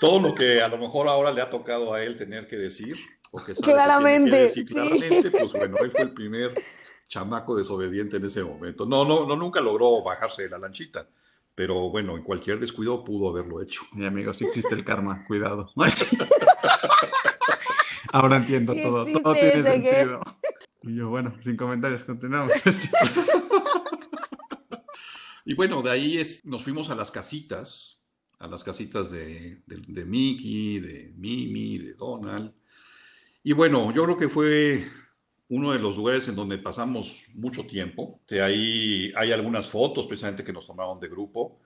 [0.00, 2.96] Todo lo que a lo mejor ahora le ha tocado a él tener que decir,
[3.30, 6.54] o que sabe claramente, que decir, claramente, pues bueno, él fue el primer
[7.08, 8.86] chamaco desobediente en ese momento.
[8.86, 11.08] No, no, no, nunca logró bajarse de la lanchita.
[11.54, 13.80] Pero bueno, en cualquier descuido pudo haberlo hecho.
[13.92, 15.72] Mi amigo, sí existe el karma, cuidado.
[18.12, 20.20] Ahora entiendo Sí todo, existe todo tiene sentido.
[20.82, 22.52] Y yo, bueno, sin comentarios, continuamos.
[25.48, 27.95] Y bueno, de ahí es, nos fuimos a las casitas,
[28.38, 32.52] a las casitas de, de, de Mickey, de Mimi, de Donald.
[33.42, 34.84] Y bueno, yo creo que fue
[35.48, 38.20] uno de los lugares en donde pasamos mucho tiempo.
[38.26, 41.60] Sea, ahí hay algunas fotos precisamente que nos tomaron de grupo.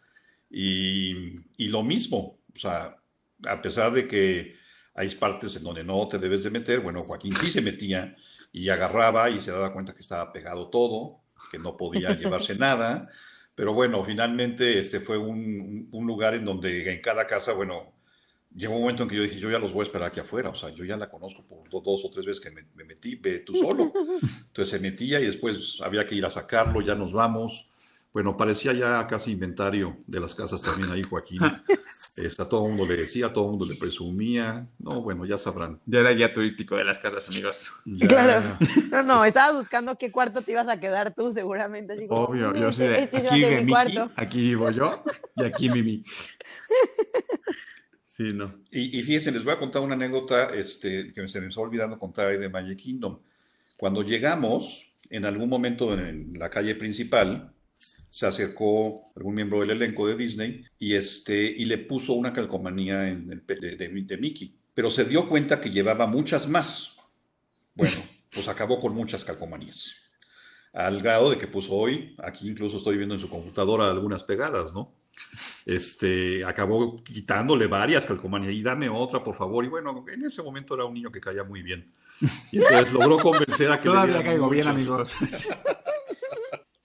[0.50, 2.96] Y, y lo mismo, o sea,
[3.46, 4.56] a pesar de que
[4.94, 8.14] hay partes en donde no te debes de meter, bueno, Joaquín sí se metía
[8.52, 13.08] y agarraba y se daba cuenta que estaba pegado todo, que no podía llevarse nada.
[13.60, 17.92] Pero bueno, finalmente este fue un, un, lugar en donde en cada casa, bueno,
[18.54, 20.48] llegó un momento en que yo dije, yo ya los voy a esperar aquí afuera,
[20.48, 22.84] o sea, yo ya la conozco por dos, dos o tres veces que me, me,
[22.84, 23.92] metí, ve tú solo.
[24.46, 27.68] Entonces se metía y después había que ir a sacarlo, ya nos vamos.
[28.12, 31.40] Bueno, parecía ya casi inventario de las casas también ahí, Joaquín.
[32.16, 34.66] Está, todo el mundo le decía, todo el mundo le presumía.
[34.80, 35.78] No, bueno, ya sabrán.
[35.86, 37.70] Ya era guía turístico de las casas, amigos.
[37.84, 38.58] Ya, Claro.
[38.90, 41.92] No, no, estabas buscando qué cuarto te ibas a quedar tú, seguramente.
[41.92, 45.04] Así Obvio, "Mm, yo sé, este, este vive Mickey, aquí vivo yo
[45.36, 46.02] y aquí Mimi.
[48.04, 48.52] Sí, no.
[48.72, 51.98] Y, y fíjense, les voy a contar una anécdota este, que se me está olvidando
[51.98, 53.18] contar ahí de Magic Kingdom.
[53.78, 60.06] Cuando llegamos, en algún momento en la calle principal, se acercó algún miembro del elenco
[60.06, 64.54] de Disney y, este, y le puso una calcomanía en el, de, de- de Mickey,
[64.74, 66.98] pero se dio cuenta que llevaba muchas más.
[67.74, 67.96] Bueno,
[68.30, 69.94] pues acabó con muchas calcomanías.
[70.72, 74.72] Al grado de que puso hoy, aquí incluso estoy viendo en su computadora algunas pegadas,
[74.74, 74.92] ¿no?
[75.66, 79.64] Este, acabó quitándole varias calcomanías y dame otra, por favor.
[79.64, 81.90] Y bueno, en ese momento era un niño que caía muy bien.
[82.52, 85.14] Y entonces logró convencer a que le Todavía dieran caigo bien, amigos.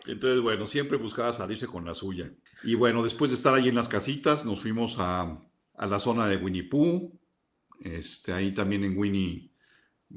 [0.07, 2.31] Entonces, bueno, siempre buscaba salirse con la suya.
[2.63, 5.41] Y bueno, después de estar ahí en las casitas, nos fuimos a,
[5.75, 7.11] a la zona de Winnie Pooh.
[7.79, 9.51] Este, ahí también en Winnie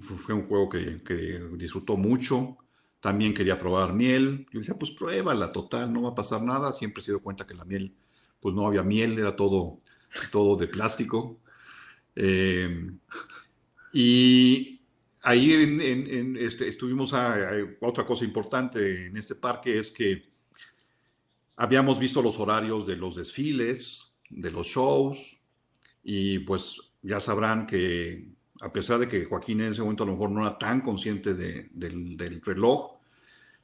[0.01, 2.59] fu- fue un juego que, que disfrutó mucho.
[3.01, 4.47] También quería probar miel.
[4.53, 6.73] Yo decía, pues pruébala, total, no va a pasar nada.
[6.73, 7.95] Siempre se dio cuenta que la miel,
[8.41, 9.81] pues no había miel, era todo,
[10.31, 11.41] todo de plástico.
[12.17, 12.91] Eh,
[13.93, 14.78] y
[15.23, 15.53] ahí
[16.41, 20.23] este, estuvimos a, a- otra cosa importante en este parque es que
[21.57, 25.41] habíamos visto los horarios de los desfiles, de los shows,
[26.03, 28.29] y pues ya sabrán que
[28.61, 31.35] a pesar de que Joaquín en ese momento a lo mejor no era tan consciente
[31.35, 32.99] de- del, del reloj,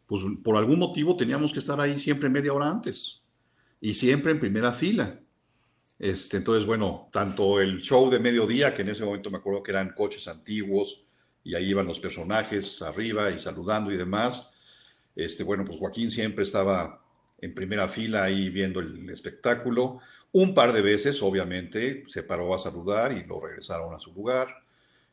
[0.06, 3.22] pues por algún motivo teníamos que estar ahí siempre media hora antes
[3.80, 5.20] y siempre en primera fila.
[5.98, 9.72] Este, entonces, bueno, tanto el show de mediodía, que en ese momento me acuerdo que
[9.72, 11.03] eran coches antiguos,
[11.44, 14.52] y ahí iban los personajes arriba y saludando y demás.
[15.14, 17.02] Este, bueno, pues Joaquín siempre estaba
[17.40, 20.00] en primera fila ahí viendo el espectáculo.
[20.32, 24.48] Un par de veces, obviamente, se paró a saludar y lo regresaron a su lugar.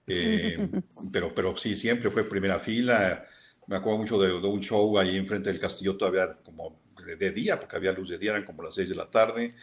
[0.07, 0.57] Eh,
[1.11, 3.25] pero, pero sí, siempre fue primera fila.
[3.67, 7.59] Me acuerdo mucho de, de, un show ahí enfrente del castillo, todavía como de, día,
[7.59, 9.53] porque había luz de día, eran como las seis de la tarde,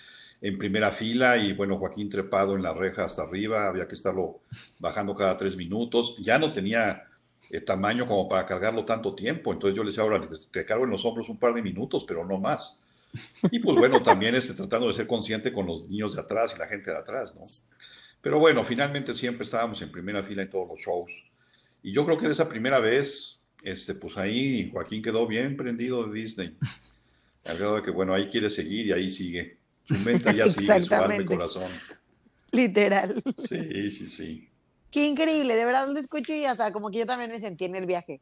[0.40, 4.40] en primera fila y bueno, Joaquín trepado en la reja hasta arriba, había que estarlo
[4.78, 6.16] bajando cada tres minutos.
[6.18, 7.04] Ya no tenía
[7.50, 9.52] eh, tamaño como para cargarlo tanto tiempo.
[9.52, 10.20] Entonces yo le decía, ahora
[10.50, 12.82] te cargo en los hombros un par de minutos, pero no más.
[13.50, 16.58] Y pues bueno, también este, tratando de ser consciente con los niños de atrás y
[16.58, 17.42] la gente de atrás, ¿no?
[18.20, 21.12] Pero bueno, finalmente siempre estábamos en primera fila en todos los shows.
[21.82, 26.06] Y yo creo que de esa primera vez, este, pues ahí Joaquín quedó bien prendido
[26.06, 26.56] de Disney.
[27.46, 29.57] Al grado de que, bueno, ahí quiere seguir y ahí sigue.
[29.88, 31.70] Su mente ya sigue, su alma y corazón.
[32.52, 33.22] Literal.
[33.48, 34.48] Sí, sí, sí.
[34.90, 37.76] Qué increíble, de verdad lo escucho y hasta como que yo también me sentí en
[37.76, 38.20] el viaje,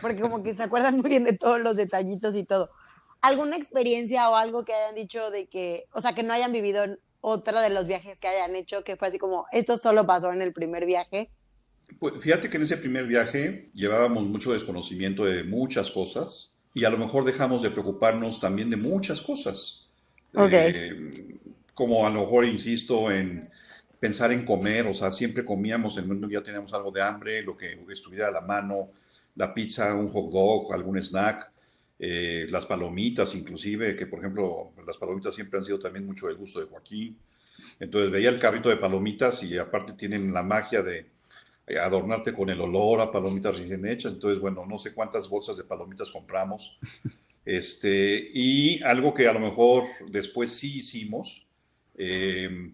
[0.00, 2.70] porque como que se acuerdan muy bien de todos los detallitos y todo.
[3.20, 6.84] ¿Alguna experiencia o algo que hayan dicho de que, o sea, que no hayan vivido
[6.84, 10.32] en otro de los viajes que hayan hecho, que fue así como, esto solo pasó
[10.32, 11.30] en el primer viaje?
[11.98, 16.90] Pues fíjate que en ese primer viaje llevábamos mucho desconocimiento de muchas cosas y a
[16.90, 19.89] lo mejor dejamos de preocuparnos también de muchas cosas.
[20.34, 20.72] Okay.
[20.74, 21.10] Eh,
[21.74, 23.48] como a lo mejor, insisto, en
[23.98, 27.56] pensar en comer, o sea, siempre comíamos, en momento ya teníamos algo de hambre, lo
[27.56, 28.90] que estuviera a la mano,
[29.36, 31.50] la pizza, un hot dog, algún snack,
[31.98, 36.36] eh, las palomitas inclusive, que por ejemplo, las palomitas siempre han sido también mucho del
[36.36, 37.18] gusto de Joaquín.
[37.78, 41.10] Entonces veía el carrito de palomitas y aparte tienen la magia de
[41.66, 44.14] eh, adornarte con el olor a palomitas recién hechas.
[44.14, 46.78] Entonces, bueno, no sé cuántas bolsas de palomitas compramos.
[47.44, 51.48] Este, y algo que a lo mejor después sí hicimos,
[51.96, 52.72] eh,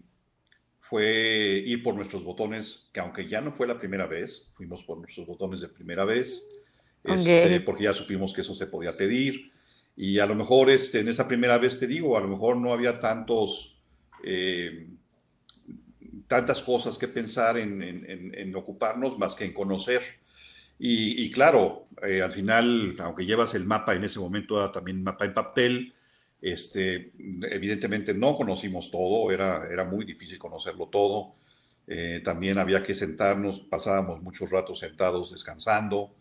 [0.89, 4.97] fue ir por nuestros botones, que aunque ya no fue la primera vez, fuimos por
[4.97, 6.47] nuestros botones de primera vez,
[7.03, 7.59] este, okay.
[7.59, 9.51] porque ya supimos que eso se podía pedir.
[9.95, 12.71] Y a lo mejor este, en esa primera vez te digo, a lo mejor no
[12.71, 13.81] había tantos,
[14.23, 14.87] eh,
[16.27, 20.01] tantas cosas que pensar en, en, en, ocuparnos más que en conocer.
[20.79, 25.33] Y, claro, eh, al final, aunque llevas el mapa en ese momento, también mapa en
[25.33, 25.93] papel,
[26.39, 27.13] este,
[27.49, 31.33] evidentemente no conocimos todo, era, era muy difícil conocerlo todo.
[31.87, 36.15] Eh, también había que sentarnos, pasábamos muchos ratos sentados descansando,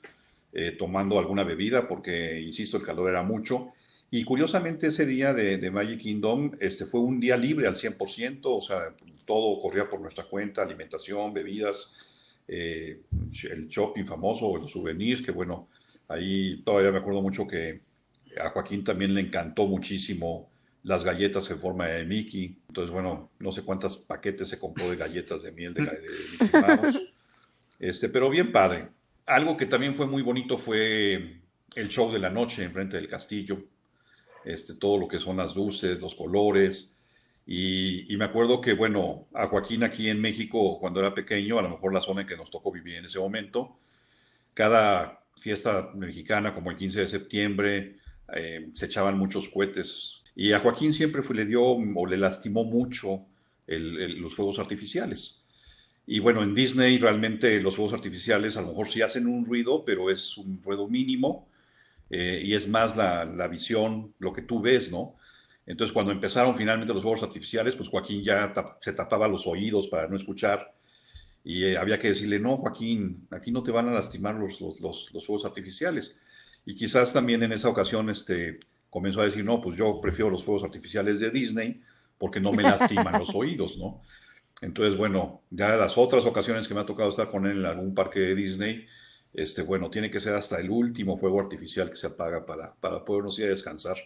[0.53, 3.73] eh, tomando alguna bebida, porque, insisto, el calor era mucho.
[4.11, 8.41] Y curiosamente ese día de, de, Magic Kingdom este, fue un día libre al 100%,
[8.45, 8.95] o sea,
[9.27, 11.91] todo corría por nuestra cuenta, alimentación, bebidas,
[12.49, 13.03] eh,
[13.51, 15.69] el shopping famoso, los souvenirs, que bueno,
[16.09, 17.81] ahí todavía me acuerdo mucho que
[18.41, 20.49] a Joaquín también le encantó muchísimo
[20.83, 22.59] las galletas en forma de Mickey.
[22.69, 26.09] Entonces, bueno, no sé cuántos paquetes se compró de galletas de miel de, de
[26.41, 27.01] Mickey Mouse.
[27.79, 28.89] Este, pero bien padre.
[29.27, 31.41] Algo que también fue muy bonito fue
[31.75, 33.65] el show de la noche enfrente del castillo.
[34.45, 36.96] Este, todo lo que son las luces, los colores.
[37.47, 41.71] Y, me acuerdo que, bueno, a Joaquín aquí en México, cuando era pequeño, a lo
[41.71, 43.79] mejor la zona en que nos tocó vivir en ese momento,
[44.53, 47.97] cada fiesta mexicana como el 15 de septiembre,
[48.35, 50.25] eh, se echaban muchos cohetes.
[50.35, 53.27] Y a Joaquín siempre le dio o le lastimó mucho
[53.69, 55.45] los fuegos artificiales.
[56.07, 59.85] Y bueno, en Disney realmente los fuegos artificiales a lo mejor sí hacen un ruido,
[59.85, 61.49] pero es un ruido mínimo
[62.11, 65.16] eh, y es más la, la, visión, lo que tú ves, ¿no?
[65.67, 69.89] Entonces cuando empezaron finalmente los fuegos artificiales, pues Joaquín ya tap, se tapaba los oídos
[69.89, 70.73] para no escuchar
[71.43, 74.81] y eh, había que decirle, no, Joaquín, aquí no te van a lastimar los, los,
[74.81, 76.21] los, los fuegos artificiales.
[76.65, 78.59] Y quizás también en esa ocasión este,
[78.91, 81.83] comenzó a decir, no, pues yo prefiero los fuegos artificiales de Disney
[82.19, 84.03] porque no me lastiman los oídos, ¿no?
[84.61, 87.95] Entonces, bueno, ya las otras ocasiones que me ha tocado estar con él en algún
[87.95, 88.87] parque de Disney,
[89.33, 93.05] este, bueno, tiene que ser hasta el último fuego artificial que se apaga para, para
[93.05, 93.97] podernos ir a descansar.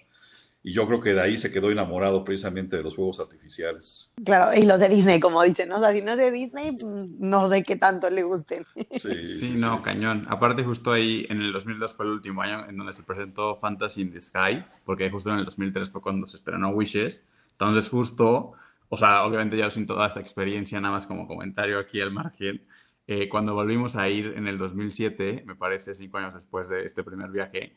[0.62, 4.12] Y yo creo que de ahí se quedó enamorado precisamente de los fuegos artificiales.
[4.22, 5.78] Claro, y los de Disney, como dicen, ¿no?
[5.78, 6.76] O sea, si no es de Disney,
[7.18, 8.66] no sé qué tanto le gusten.
[8.74, 9.82] Sí, sí, sí no, sí.
[9.82, 10.26] cañón.
[10.28, 14.02] Aparte, justo ahí, en el 2002 fue el último año en donde se presentó Fantasy
[14.02, 17.26] in the Sky, porque justo en el 2003 fue cuando se estrenó Wishes.
[17.52, 18.52] Entonces, justo,
[18.90, 22.66] o sea, obviamente ya sin toda esta experiencia, nada más como comentario aquí al margen,
[23.06, 27.02] eh, cuando volvimos a ir en el 2007, me parece cinco años después de este
[27.02, 27.76] primer viaje,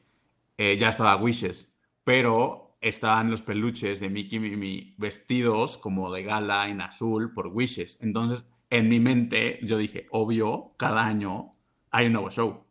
[0.58, 6.24] eh, ya estaba Wishes, pero estaban los peluches de Mickey y Mimi vestidos como de
[6.24, 8.00] gala en azul por Wishes.
[8.02, 11.52] Entonces, en mi mente, yo dije, obvio, cada año
[11.92, 12.64] hay un nuevo show.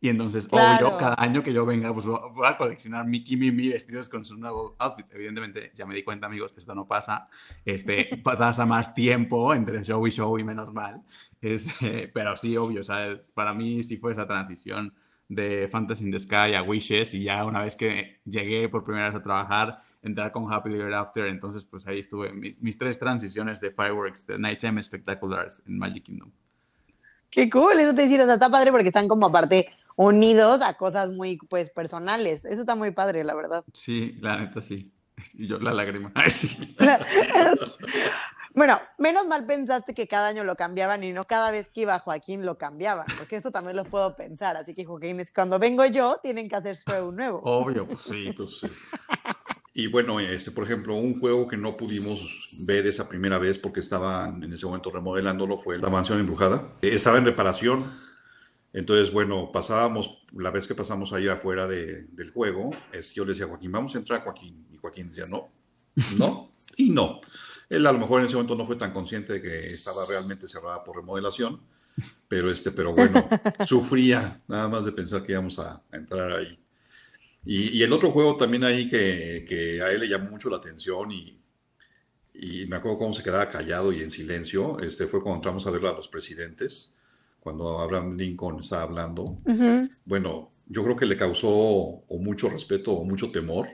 [0.00, 0.88] Y entonces, Claro.
[0.88, 4.36] obvio, cada año que yo venga, pues voy a coleccionar Mickey Mimi vestidos con su
[4.36, 5.06] nuevo outfit.
[5.12, 7.24] Evidentemente, ya me di cuenta, amigos, que esto no pasa.
[7.64, 11.02] Este, pasa más tiempo entre show y show y menos mal.
[11.40, 14.94] Este, pero sí, obvio, o sea, para mí sí fue esa transición
[15.28, 19.06] de Fantasy in the Sky a Wishes y ya una vez que llegué por primera
[19.06, 22.98] vez a trabajar, entrar con Happily Ever After, entonces pues ahí estuve, mi- mis tres
[22.98, 26.30] transiciones de Fireworks, de Nighttime Spectaculars en Magic Kingdom.
[27.30, 30.74] Qué cool, eso te decir, o sea, está padre porque están como aparte unidos a
[30.74, 32.44] cosas muy, pues, personales.
[32.44, 33.64] Eso está muy padre, la verdad.
[33.72, 34.92] Sí, la neta sí.
[35.34, 36.12] Y yo la lágrima.
[36.14, 36.74] Ay, sí.
[38.54, 41.98] Bueno, menos mal pensaste que cada año lo cambiaban y no cada vez que iba
[41.98, 44.56] Joaquín lo cambiaban, porque eso también lo puedo pensar.
[44.56, 47.40] Así que Joaquín, es cuando vengo yo, tienen que hacer show nuevo.
[47.42, 48.32] Obvio, pues sí.
[48.36, 48.68] Pues, sí.
[49.76, 53.80] Y bueno, este, por ejemplo, un juego que no pudimos ver esa primera vez porque
[53.80, 56.74] estaban en ese momento remodelándolo fue La Mansión Embrujada.
[56.80, 57.92] Estaba en reparación.
[58.72, 63.30] Entonces, bueno, pasábamos, la vez que pasamos ahí afuera de- del juego, es- yo le
[63.32, 64.64] decía a Joaquín, vamos a entrar, Joaquín.
[64.72, 65.50] Y Joaquín decía, no,
[66.16, 67.20] no y no.
[67.68, 70.48] Él a lo mejor en ese momento no fue tan consciente de que estaba realmente
[70.48, 71.60] cerrada por remodelación,
[72.28, 73.12] pero, este, pero bueno,
[73.66, 76.58] sufría nada más de pensar que íbamos a, a entrar ahí.
[77.44, 80.56] Y, y el otro juego también ahí que, que a él le llamó mucho la
[80.56, 81.38] atención y,
[82.34, 85.70] y me acuerdo cómo se quedaba callado y en silencio, este fue cuando entramos a
[85.70, 86.93] ver a los presidentes,
[87.44, 89.22] cuando Abraham Lincoln estaba hablando.
[89.44, 89.88] Ujú.
[90.06, 93.68] Bueno, yo creo que le causó o mucho respeto o mucho temor,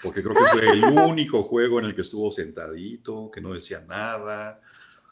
[0.00, 3.80] porque creo que fue el único juego en el que estuvo sentadito, que no decía
[3.80, 4.60] nada,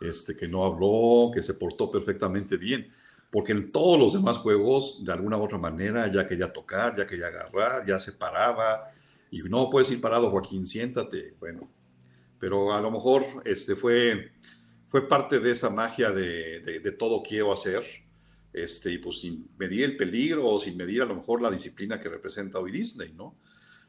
[0.01, 2.89] este, que no habló, que se portó perfectamente bien.
[3.33, 7.05] Porque en todos los demás juegos, de alguna u otra manera, ya quería tocar, ya
[7.05, 8.93] quería agarrar, ya se paraba.
[9.33, 11.35] Y no puedes ir parado, Joaquín, siéntate.
[11.41, 11.69] Bueno,
[12.39, 14.31] pero a lo mejor este, fue,
[14.89, 17.85] fue parte de esa magia de, de, de todo quiero hacer
[18.53, 22.01] este, y pues sin medir el peligro o sin medir a lo mejor la disciplina
[22.01, 23.37] que representa hoy Disney, ¿no?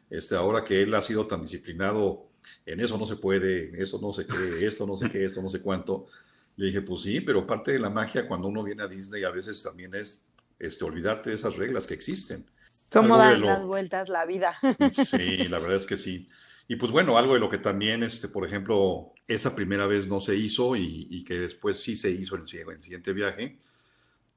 [0.10, 2.28] Este, ahora que él ha sido tan disciplinado
[2.66, 5.42] en eso no se puede, en eso no sé qué, esto no sé qué, esto
[5.42, 6.08] no sé cuánto,
[6.56, 9.30] le dije, pues sí, pero parte de la magia cuando uno viene a Disney a
[9.32, 10.24] veces también es
[10.58, 12.46] este, olvidarte de esas reglas que existen.
[12.92, 14.56] ¿Cómo Algo dan lo- las vueltas la vida?
[14.92, 16.28] Sí, la verdad es que sí.
[16.72, 20.22] Y pues bueno, algo de lo que también, este, por ejemplo, esa primera vez no
[20.22, 23.60] se hizo y, que después sí se hizo en el, el siguiente viaje.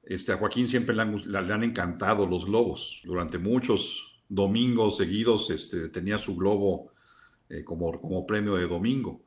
[0.02, 3.02] Este, a Joaquín siempre le han, le han encantado los globos.
[3.04, 6.92] Durante muchos domingos seguidos este, tenía su globo
[7.50, 9.20] eh, como, como premio de domingo.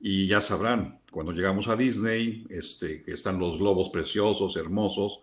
[0.00, 5.20] Y ya sabrán, cuando llegamos a Disney, este, que están los globos preciosos, hermosos,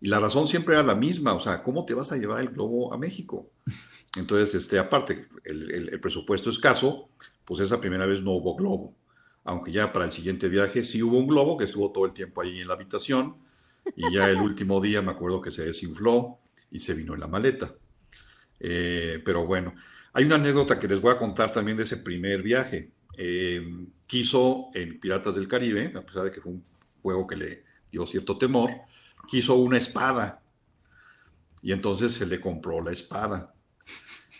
[0.00, 2.50] y la razón siempre era la misma, o sea, ¿cómo te vas a llevar el
[2.50, 3.50] globo a México?
[4.16, 7.10] Entonces, este, aparte, el, el- el presupuesto escaso,
[7.44, 8.94] pues esa primera vez no hubo globo.
[9.44, 12.42] Aunque ya para el siguiente viaje sí hubo un globo que estuvo todo el tiempo
[12.42, 13.36] ahí en la habitación
[13.96, 16.38] y ya el último día me acuerdo que se desinfló
[16.70, 17.74] y se vino en la maleta.
[18.60, 19.74] Eh, pero bueno,
[20.12, 22.90] hay una anécdota que les voy a contar también de ese primer viaje.
[23.16, 23.62] Eh,
[24.06, 26.64] quiso en Piratas del Caribe, a pesar de que fue un
[27.02, 28.70] juego que le dio cierto temor,
[29.28, 30.42] quiso una espada.
[31.62, 33.54] Y entonces se le compró la espada.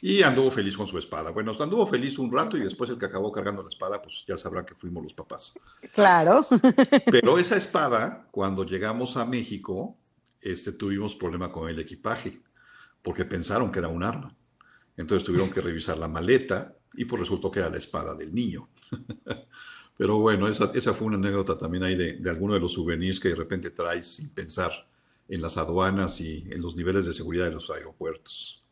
[0.00, 1.30] Y anduvo feliz con su espada.
[1.30, 4.36] Bueno, anduvo feliz un rato y después el que acabó cargando la espada, pues ya
[4.38, 5.58] sabrán que fuimos los papás.
[5.92, 6.42] Claro.
[7.10, 9.98] Pero esa espada, cuando llegamos a México,
[10.40, 12.40] este, tuvimos problema con el equipaje,
[13.02, 14.34] porque pensaron que era un arma.
[14.96, 18.68] Entonces tuvieron que revisar la maleta y pues resultó que era la espada del niño.
[19.98, 23.20] Pero bueno, esa, esa fue una anécdota también ahí de, de alguno de los souvenirs
[23.20, 24.72] que de repente traes sin pensar
[25.28, 28.64] en las aduanas y en los niveles de seguridad de los aeropuertos.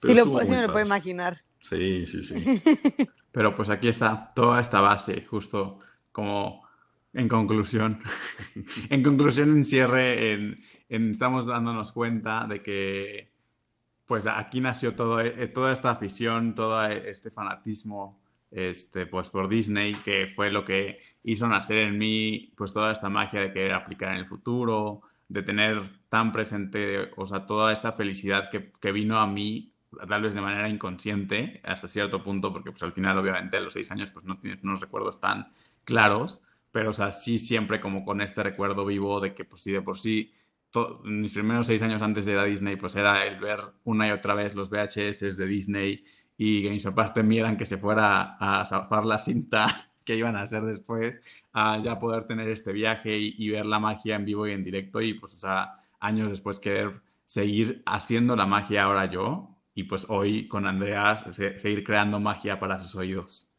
[0.00, 1.42] Pero Sí, lo, sí me lo puedo imaginar.
[1.60, 2.34] Sí, sí, sí.
[3.32, 5.78] Pero pues aquí está toda esta base, justo
[6.12, 6.66] como
[7.12, 7.98] en conclusión.
[8.90, 10.56] en conclusión, en cierre, en,
[10.88, 13.32] en- estamos dándonos cuenta de que
[14.06, 18.23] pues aquí nació todo, eh, toda esta afición, todo este fanatismo
[18.54, 23.08] este, pues, por Disney, que fue lo que hizo nacer en mí pues toda esta
[23.08, 27.92] magia de querer aplicar en el futuro, de tener tan presente, o sea, toda esta
[27.92, 29.72] felicidad que, que vino a mí
[30.08, 33.72] tal vez de manera inconsciente hasta cierto punto, porque pues al final obviamente a los
[33.72, 35.52] seis años pues no tienes unos recuerdos tan
[35.84, 39.72] claros, pero o sea, sí siempre como con este recuerdo vivo de que pues sí
[39.72, 40.32] de por sí,
[41.04, 44.10] mis primeros seis años antes de ir a Disney pues era el ver una y
[44.10, 46.04] otra vez los VHS de Disney
[46.36, 49.66] y que mis papás temieran que se fuera a zafar la cinta
[50.04, 51.20] que iban a hacer después,
[51.52, 54.62] a ya poder tener este viaje y, y ver la magia en vivo y en
[54.64, 59.84] directo y pues o sea, años después querer seguir haciendo la magia ahora yo y
[59.84, 63.50] pues hoy con Andrea se- seguir creando magia para sus oídos.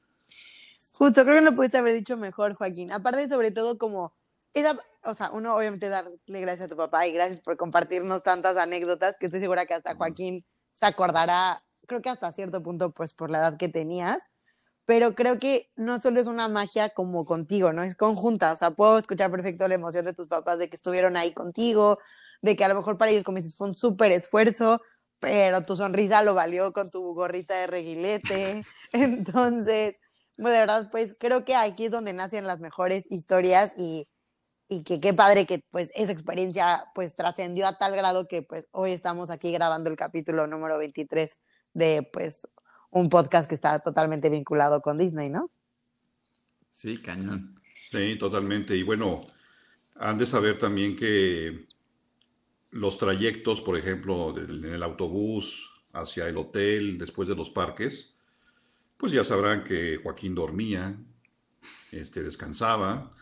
[0.94, 2.92] Justo, creo que no pudiste haber dicho mejor, Joaquín.
[2.92, 4.14] Aparte, sobre todo, como
[4.54, 8.56] esa, o sea, uno obviamente darle gracias a tu papá y gracias por compartirnos tantas
[8.56, 13.14] anécdotas que estoy segura que hasta Joaquín se acordará, creo que hasta cierto punto, pues
[13.14, 14.22] por la edad que tenías,
[14.86, 17.84] pero creo que no solo es una magia como contigo, ¿no?
[17.84, 21.18] Es conjunta, o sea, puedo escuchar perfecto la emoción de tus papás de que estuvieron
[21.18, 22.00] ahí contigo,
[22.42, 24.82] de que a lo mejor para ellos, como dices, fue un súper esfuerzo,
[25.20, 28.64] pero tu sonrisa lo valió con tu gorrita de reguilete.
[28.94, 30.00] Entonces,
[30.38, 34.08] de verdad, pues creo que aquí es donde nacen las mejores historias y,
[34.70, 38.66] y que qué padre que pues esa experiencia pues trascendió a tal grado que pues
[38.72, 41.40] hoy estamos aquí grabando el capítulo número 23
[41.76, 42.48] de pues
[42.90, 45.50] un podcast que está totalmente vinculado con Disney, ¿no?
[46.70, 47.62] Sí, cañón.
[47.92, 48.76] Sí, totalmente.
[48.76, 49.22] Y bueno,
[49.96, 51.68] han de saber también que
[52.72, 58.18] los trayectos, por ejemplo, en el autobús hacia el hotel después de los parques,
[58.98, 60.98] pues ya sabrán que Joaquín dormía,
[61.92, 63.14] este, descansaba,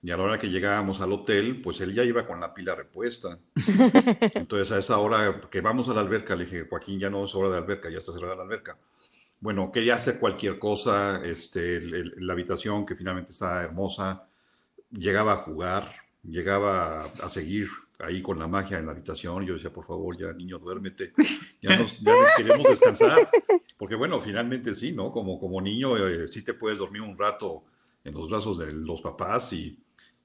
[0.00, 2.74] y a la hora que llegábamos al hotel, pues él ya iba con la pila
[2.74, 3.38] repuesta.
[4.34, 7.34] Entonces a esa hora que vamos a la alberca, le dije, Joaquín, ya no es
[7.34, 8.78] hora de alberca, ya está cerrada la alberca.
[9.40, 14.28] Bueno, quería hacer cualquier cosa, este, la habitación que finalmente está hermosa,
[14.90, 15.92] llegaba a jugar,
[16.22, 17.68] llegaba a seguir
[17.98, 19.44] ahí con la magia en la habitación.
[19.46, 21.12] Yo decía, por favor, ya niño, duérmete.
[21.60, 21.98] Ya nos,
[22.36, 23.28] queremos descansar.
[23.76, 25.10] Porque bueno, finalmente sí, ¿no?
[25.10, 27.64] Como, como niño eh, sí te puedes dormir un rato
[28.04, 29.76] en los brazos de los papás y,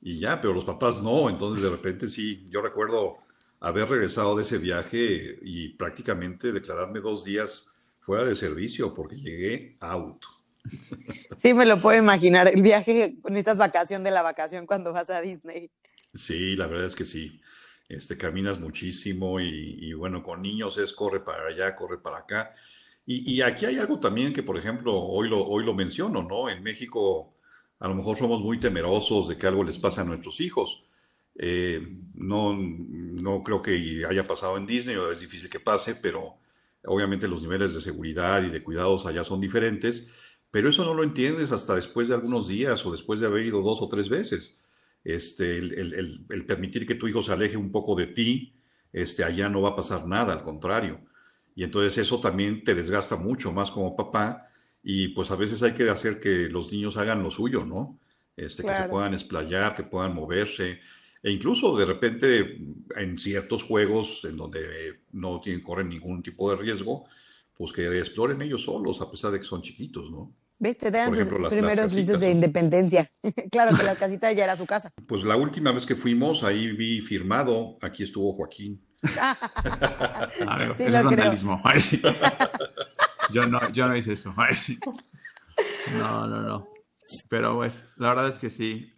[0.04, 1.30] y ya, pero los papás no.
[1.30, 3.18] Entonces de repente sí, yo recuerdo
[3.60, 7.68] haber regresado de ese viaje y prácticamente declararme dos días
[8.02, 10.24] fuera de servicio porque llegué out.
[11.38, 15.20] Sí, me lo puedo imaginar, el viaje, necesitas vacación de la vacación cuando vas a
[15.20, 15.70] Disney.
[16.14, 17.42] Sí, la verdad es que sí
[17.90, 22.54] este, caminas muchísimo y, bueno, con niños es corre para allá, corre para acá.
[23.06, 26.50] Y, aquí hay algo también que, por ejemplo, hoy lo, hoy lo menciono, ¿no?
[26.50, 27.33] En México
[27.84, 30.86] a lo mejor somos muy temerosos de que algo les pase a nuestros hijos.
[31.36, 31.82] Eh,
[32.14, 36.38] no, no creo que haya pasado en Disney, es difícil que pase, pero
[36.86, 40.08] obviamente los niveles de seguridad y de cuidados allá son diferentes,
[40.50, 43.62] pero eso no lo entiendes hasta después de algunos días o después de haber ido
[43.62, 44.64] dos o tres veces
[45.04, 48.56] este, el, permitir que tu hijo se aleje un poco de ti,
[48.94, 51.02] este, allá no va a pasar nada, al contrario.
[51.54, 54.48] Y entonces eso también te desgasta mucho más como papá
[54.84, 58.00] y pues a veces hay que hacer que los niños hagan lo suyo, ¿no?
[58.36, 60.80] Este, Que se puedan explayar, que puedan moverse
[61.24, 62.58] e incluso de repente
[62.98, 67.06] en ciertos juegos en donde no tienen, corren ningún tipo de riesgo,
[67.54, 70.36] pues que exploren ellos solos a pesar de que son chiquitos, ¿no?
[70.60, 70.78] ¿Ves?
[70.78, 73.10] Te dan sus primeros listos de independencia.
[73.52, 74.92] claro que la casita ya era su casa.
[75.08, 78.86] Pues la última vez que fuimos, ahí vi firmado, aquí estuvo Joaquín.
[79.18, 81.62] A ver, sí, es vandalismo.
[83.32, 84.34] Yo no, yo no hice eso.
[86.00, 86.68] No, no, no.
[87.30, 88.94] Pero pues, la verdad es que sí.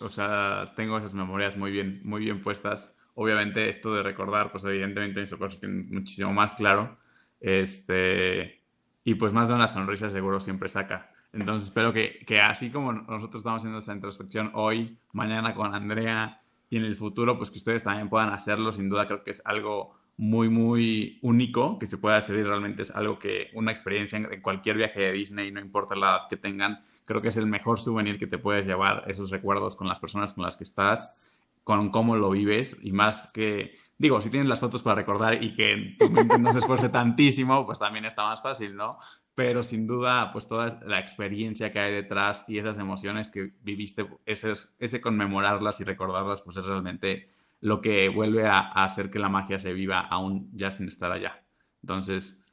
[0.00, 2.96] O sea, tengo esas memorias muy bien, muy bien puestas.
[3.14, 6.98] Obviamente, esto de recordar, pues evidentemente mis recuerdos tienen muchísimo más claro.
[7.40, 8.62] Este,
[9.04, 11.12] y pues más de una sonrisa seguro siempre saca.
[11.32, 16.42] Entonces espero que, que, así como nosotros estamos haciendo esta introspección hoy, mañana con Andrea
[16.70, 18.72] y en el futuro, pues que ustedes también puedan hacerlo.
[18.72, 22.82] Sin duda creo que es algo muy, muy único que se puede hacer y realmente
[22.82, 26.36] es algo que una experiencia en cualquier viaje de Disney, no importa la edad que
[26.36, 29.98] tengan, creo que es el mejor souvenir que te puedes llevar, esos recuerdos con las
[29.98, 31.30] personas con las que estás,
[31.64, 35.54] con cómo lo vives y más que Digo, si tienes las fotos para recordar y
[35.54, 38.98] que tu no se esfuerce tantísimo, pues también está más fácil, ¿no?
[39.36, 44.06] Pero sin duda, pues toda la experiencia que hay detrás y esas emociones que viviste,
[44.26, 47.28] ese, ese conmemorarlas y recordarlas, pues es realmente
[47.64, 51.42] lo que vuelve a, hacer que la magia se viva aún ya sin estar allá.
[51.82, 52.44] Entonces,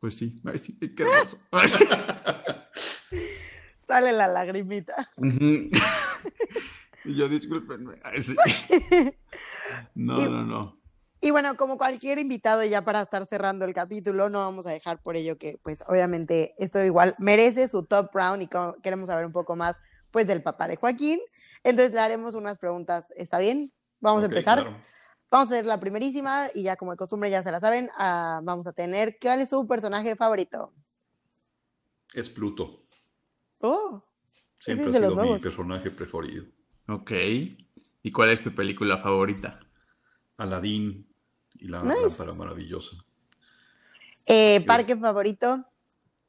[0.00, 0.42] pues sí,
[0.96, 1.38] qué hermoso.
[3.86, 5.12] Sale la lagrimita.
[7.04, 7.94] y yo, discúlpenme.
[9.94, 10.80] No, no, no.
[11.20, 15.00] Y bueno, como cualquier invitado, ya para estar cerrando el capítulo, no vamos a dejar
[15.00, 18.48] por ello que, pues, obviamente, esto igual merece su top round y
[18.82, 19.76] queremos saber un poco más,
[20.10, 21.20] pues, del papá de Joaquín.
[21.62, 23.12] Entonces, le haremos unas preguntas.
[23.16, 23.72] ¿Está bien?
[24.06, 24.62] Vamos a empezar.
[25.28, 28.40] Vamos a hacer la primerísima y ya como de costumbre ya se la saben, ah,
[28.44, 30.72] vamos a tener, ¿cuál es su personaje favorito?
[32.14, 32.84] Es Pluto.
[33.62, 34.00] Oh.
[34.60, 36.44] Siempre ha sido mi personaje preferido.
[36.86, 37.10] Ok.
[38.02, 39.58] ¿Y cuál es tu película favorita?
[40.36, 41.04] Aladdin
[41.54, 42.96] y la lámpara maravillosa.
[44.26, 45.64] Eh, ¿Parque favorito?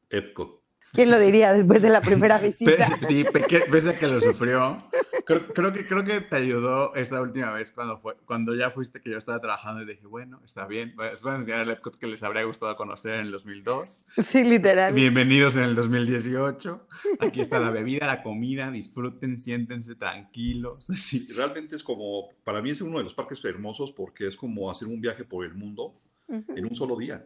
[0.10, 0.64] Epcot.
[0.94, 2.98] ¿Quién lo diría después de la primera visita?
[3.08, 3.26] sí,
[3.72, 4.84] pese a que lo sufrió.
[5.26, 9.12] Creo, que, creo que te ayudó esta última vez cuando, fue, cuando ya fuiste que
[9.12, 10.96] yo estaba trabajando y dije, bueno, está bien.
[10.98, 14.00] Les voy a enseñar el Epcot que les habría gustado conocer en el 2002.
[14.24, 14.94] Sí, literal.
[14.94, 16.88] Bienvenidos en el 2018.
[17.20, 18.72] Aquí está la bebida, la comida.
[18.72, 20.86] Disfruten, siéntense tranquilos.
[20.96, 24.72] Sí, realmente es como, para mí es uno de los parques hermosos porque es como
[24.72, 25.94] hacer un viaje por el mundo
[26.30, 27.26] en un solo día.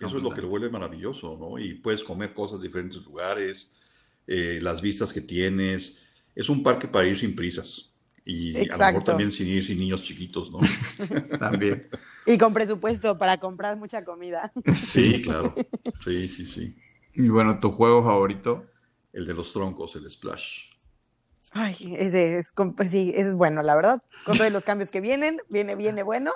[0.00, 1.58] Eso es lo que lo vuelve maravilloso, ¿no?
[1.58, 3.70] Y puedes comer cosas en diferentes lugares,
[4.26, 6.02] eh, las vistas que tienes.
[6.34, 7.90] Es un parque para ir sin prisas.
[8.24, 10.60] Y a lo mejor también sin ir sin niños chiquitos, ¿no?
[11.38, 11.88] también.
[12.26, 14.52] Y con presupuesto para comprar mucha comida.
[14.76, 15.54] Sí, claro.
[16.04, 16.76] Sí, sí, sí.
[17.14, 18.66] Y bueno, ¿tu juego favorito?
[19.12, 20.70] El de los troncos, el Splash.
[21.52, 22.52] Ay, ese es,
[22.90, 24.02] sí, es bueno, la verdad.
[24.24, 26.32] Con todos los cambios que vienen, viene, viene bueno.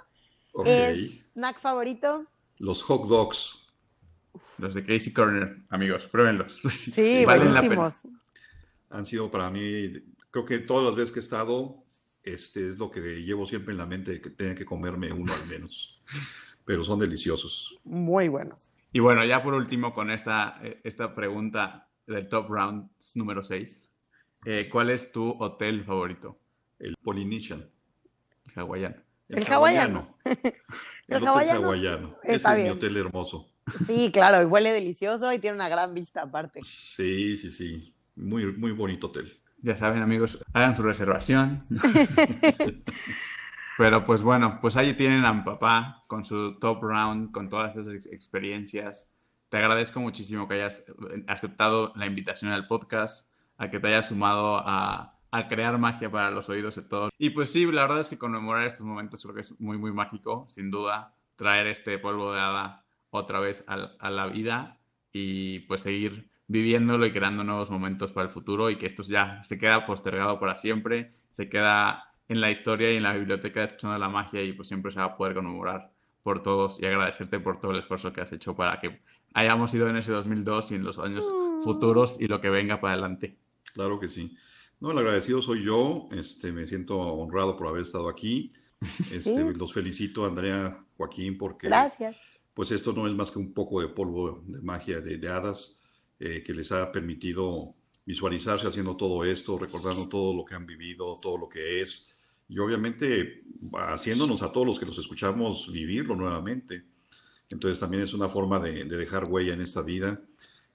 [0.53, 1.25] Okay.
[1.35, 2.25] ¿Snack favorito?
[2.59, 3.73] Los hot dogs.
[4.59, 6.57] Los de Casey Corner, amigos, pruébenlos.
[6.71, 8.03] Sí, valen buenísimos.
[8.91, 9.93] Han sido para mí,
[10.31, 11.85] creo que todas las veces que he estado,
[12.23, 15.47] este es lo que llevo siempre en la mente, que tengo que comerme uno al
[15.49, 16.03] menos.
[16.65, 17.79] Pero son deliciosos.
[17.85, 18.73] Muy buenos.
[18.93, 23.91] Y bueno, ya por último con esta, eh, esta pregunta del Top Round número 6.
[24.47, 26.39] Eh, ¿Cuál es tu hotel favorito?
[26.79, 27.69] El Polynesian.
[28.47, 28.97] El hawaiano.
[29.37, 30.07] El, hawaiano.
[31.09, 32.17] El, hotel hawaiano.
[32.23, 33.49] es mi hotel hermoso.
[33.87, 36.61] Sí, claro, y huele delicioso y tiene una gran vista aparte.
[36.65, 37.95] Sí, sí, sí.
[38.17, 39.33] Muy, muy bonito hotel.
[39.61, 41.59] Ya saben, amigos, hagan su reservación.
[43.79, 47.77] Pero pues bueno, pues ahí tienen a mi papá con su top round, con todas
[47.77, 49.11] esas experiencias.
[49.49, 50.85] Te agradezco muchísimo que hayas
[51.27, 56.31] aceptado la invitación al podcast, a que te hayas sumado a, a crear magia para
[56.31, 57.11] los oídos de todos.
[57.19, 59.93] Y pues sí, la verdad es que conmemorar estos momentos creo que es muy, muy
[59.93, 64.79] mágico, sin duda, traer este polvo de hada otra vez a, la vida
[65.13, 69.43] y pues seguir viviéndolo y creando nuevos momentos para el futuro y que esto ya
[69.43, 73.67] se queda postergado para siempre, se queda en la historia y en la biblioteca de
[73.67, 75.91] escuchando la magia y pues siempre se va a poder conmemorar
[76.23, 79.89] por todos y agradecerte por todo el esfuerzo que has hecho para que hayamos ido
[79.89, 81.63] en ese 2002 y en los años mm.
[81.65, 83.37] futuros y lo que venga para adelante.
[83.73, 84.37] Claro que sí.
[84.81, 86.09] No, el agradecido soy yo.
[86.13, 88.51] Este, me siento honrado por haber estado aquí.
[89.11, 92.17] Este, Los felicito, Andrea, Joaquín, porque Gracias.
[92.53, 95.81] pues esto no es más que un poco de polvo de magia de, hadas
[96.21, 101.15] eh, que les ha permitido visualizarse haciendo todo esto, recordando todo lo que han vivido,
[101.23, 102.11] todo lo que es,
[102.47, 106.85] y obviamente haciéndonos a todos los que los escuchamos vivirlo nuevamente.
[107.49, 110.21] Entonces también es una forma de dejar huella en esta vida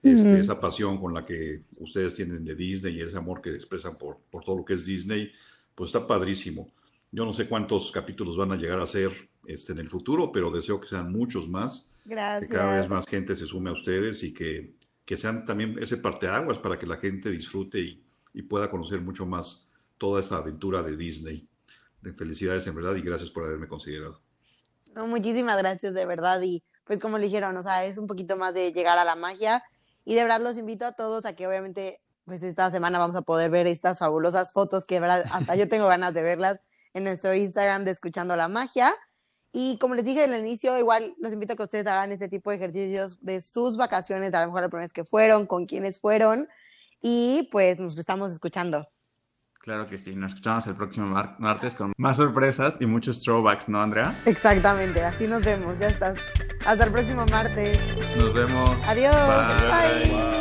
[0.01, 3.97] este, esa pasión con la que ustedes tienen de Disney y ese amor que expresan
[3.97, 5.31] por, por todo lo que es Disney,
[5.75, 6.71] pues está padrísimo.
[7.11, 9.11] Yo no sé cuántos capítulos van a llegar a ser
[9.45, 11.89] este, en el futuro, pero deseo que sean muchos más.
[12.05, 12.49] Gracias.
[12.49, 14.75] Que cada vez más gente se sume a ustedes y que,
[15.05, 19.25] que sean también ese parteaguas para que la gente disfrute y, y pueda conocer mucho
[19.25, 21.47] más toda esa aventura de Disney.
[22.01, 24.21] De felicidades en verdad y gracias por haberme considerado.
[24.95, 28.37] No, muchísimas gracias de verdad y pues como le dijeron, o sea, es un poquito
[28.37, 29.63] más de llegar a la magia
[30.05, 33.21] y de verdad los invito a todos a que obviamente, pues esta semana vamos a
[33.21, 36.61] poder ver estas fabulosas fotos que verdad, hasta yo tengo ganas de verlas
[36.93, 38.93] en nuestro Instagram de Escuchando la Magia.
[39.51, 42.51] Y como les dije al inicio, igual los invito a que ustedes hagan este tipo
[42.51, 46.47] de ejercicios de sus vacaciones, a lo mejor la vez que fueron, con quienes fueron.
[47.01, 48.87] Y pues nos estamos escuchando.
[49.69, 53.79] Claro que sí, nos escuchamos el próximo martes con más sorpresas y muchos throwbacks, ¿no,
[53.79, 54.15] Andrea?
[54.25, 56.17] Exactamente, así nos vemos, ya estás.
[56.65, 57.77] Hasta el próximo martes.
[58.17, 58.75] Nos vemos.
[58.87, 59.13] Adiós.
[59.69, 60.38] Bye.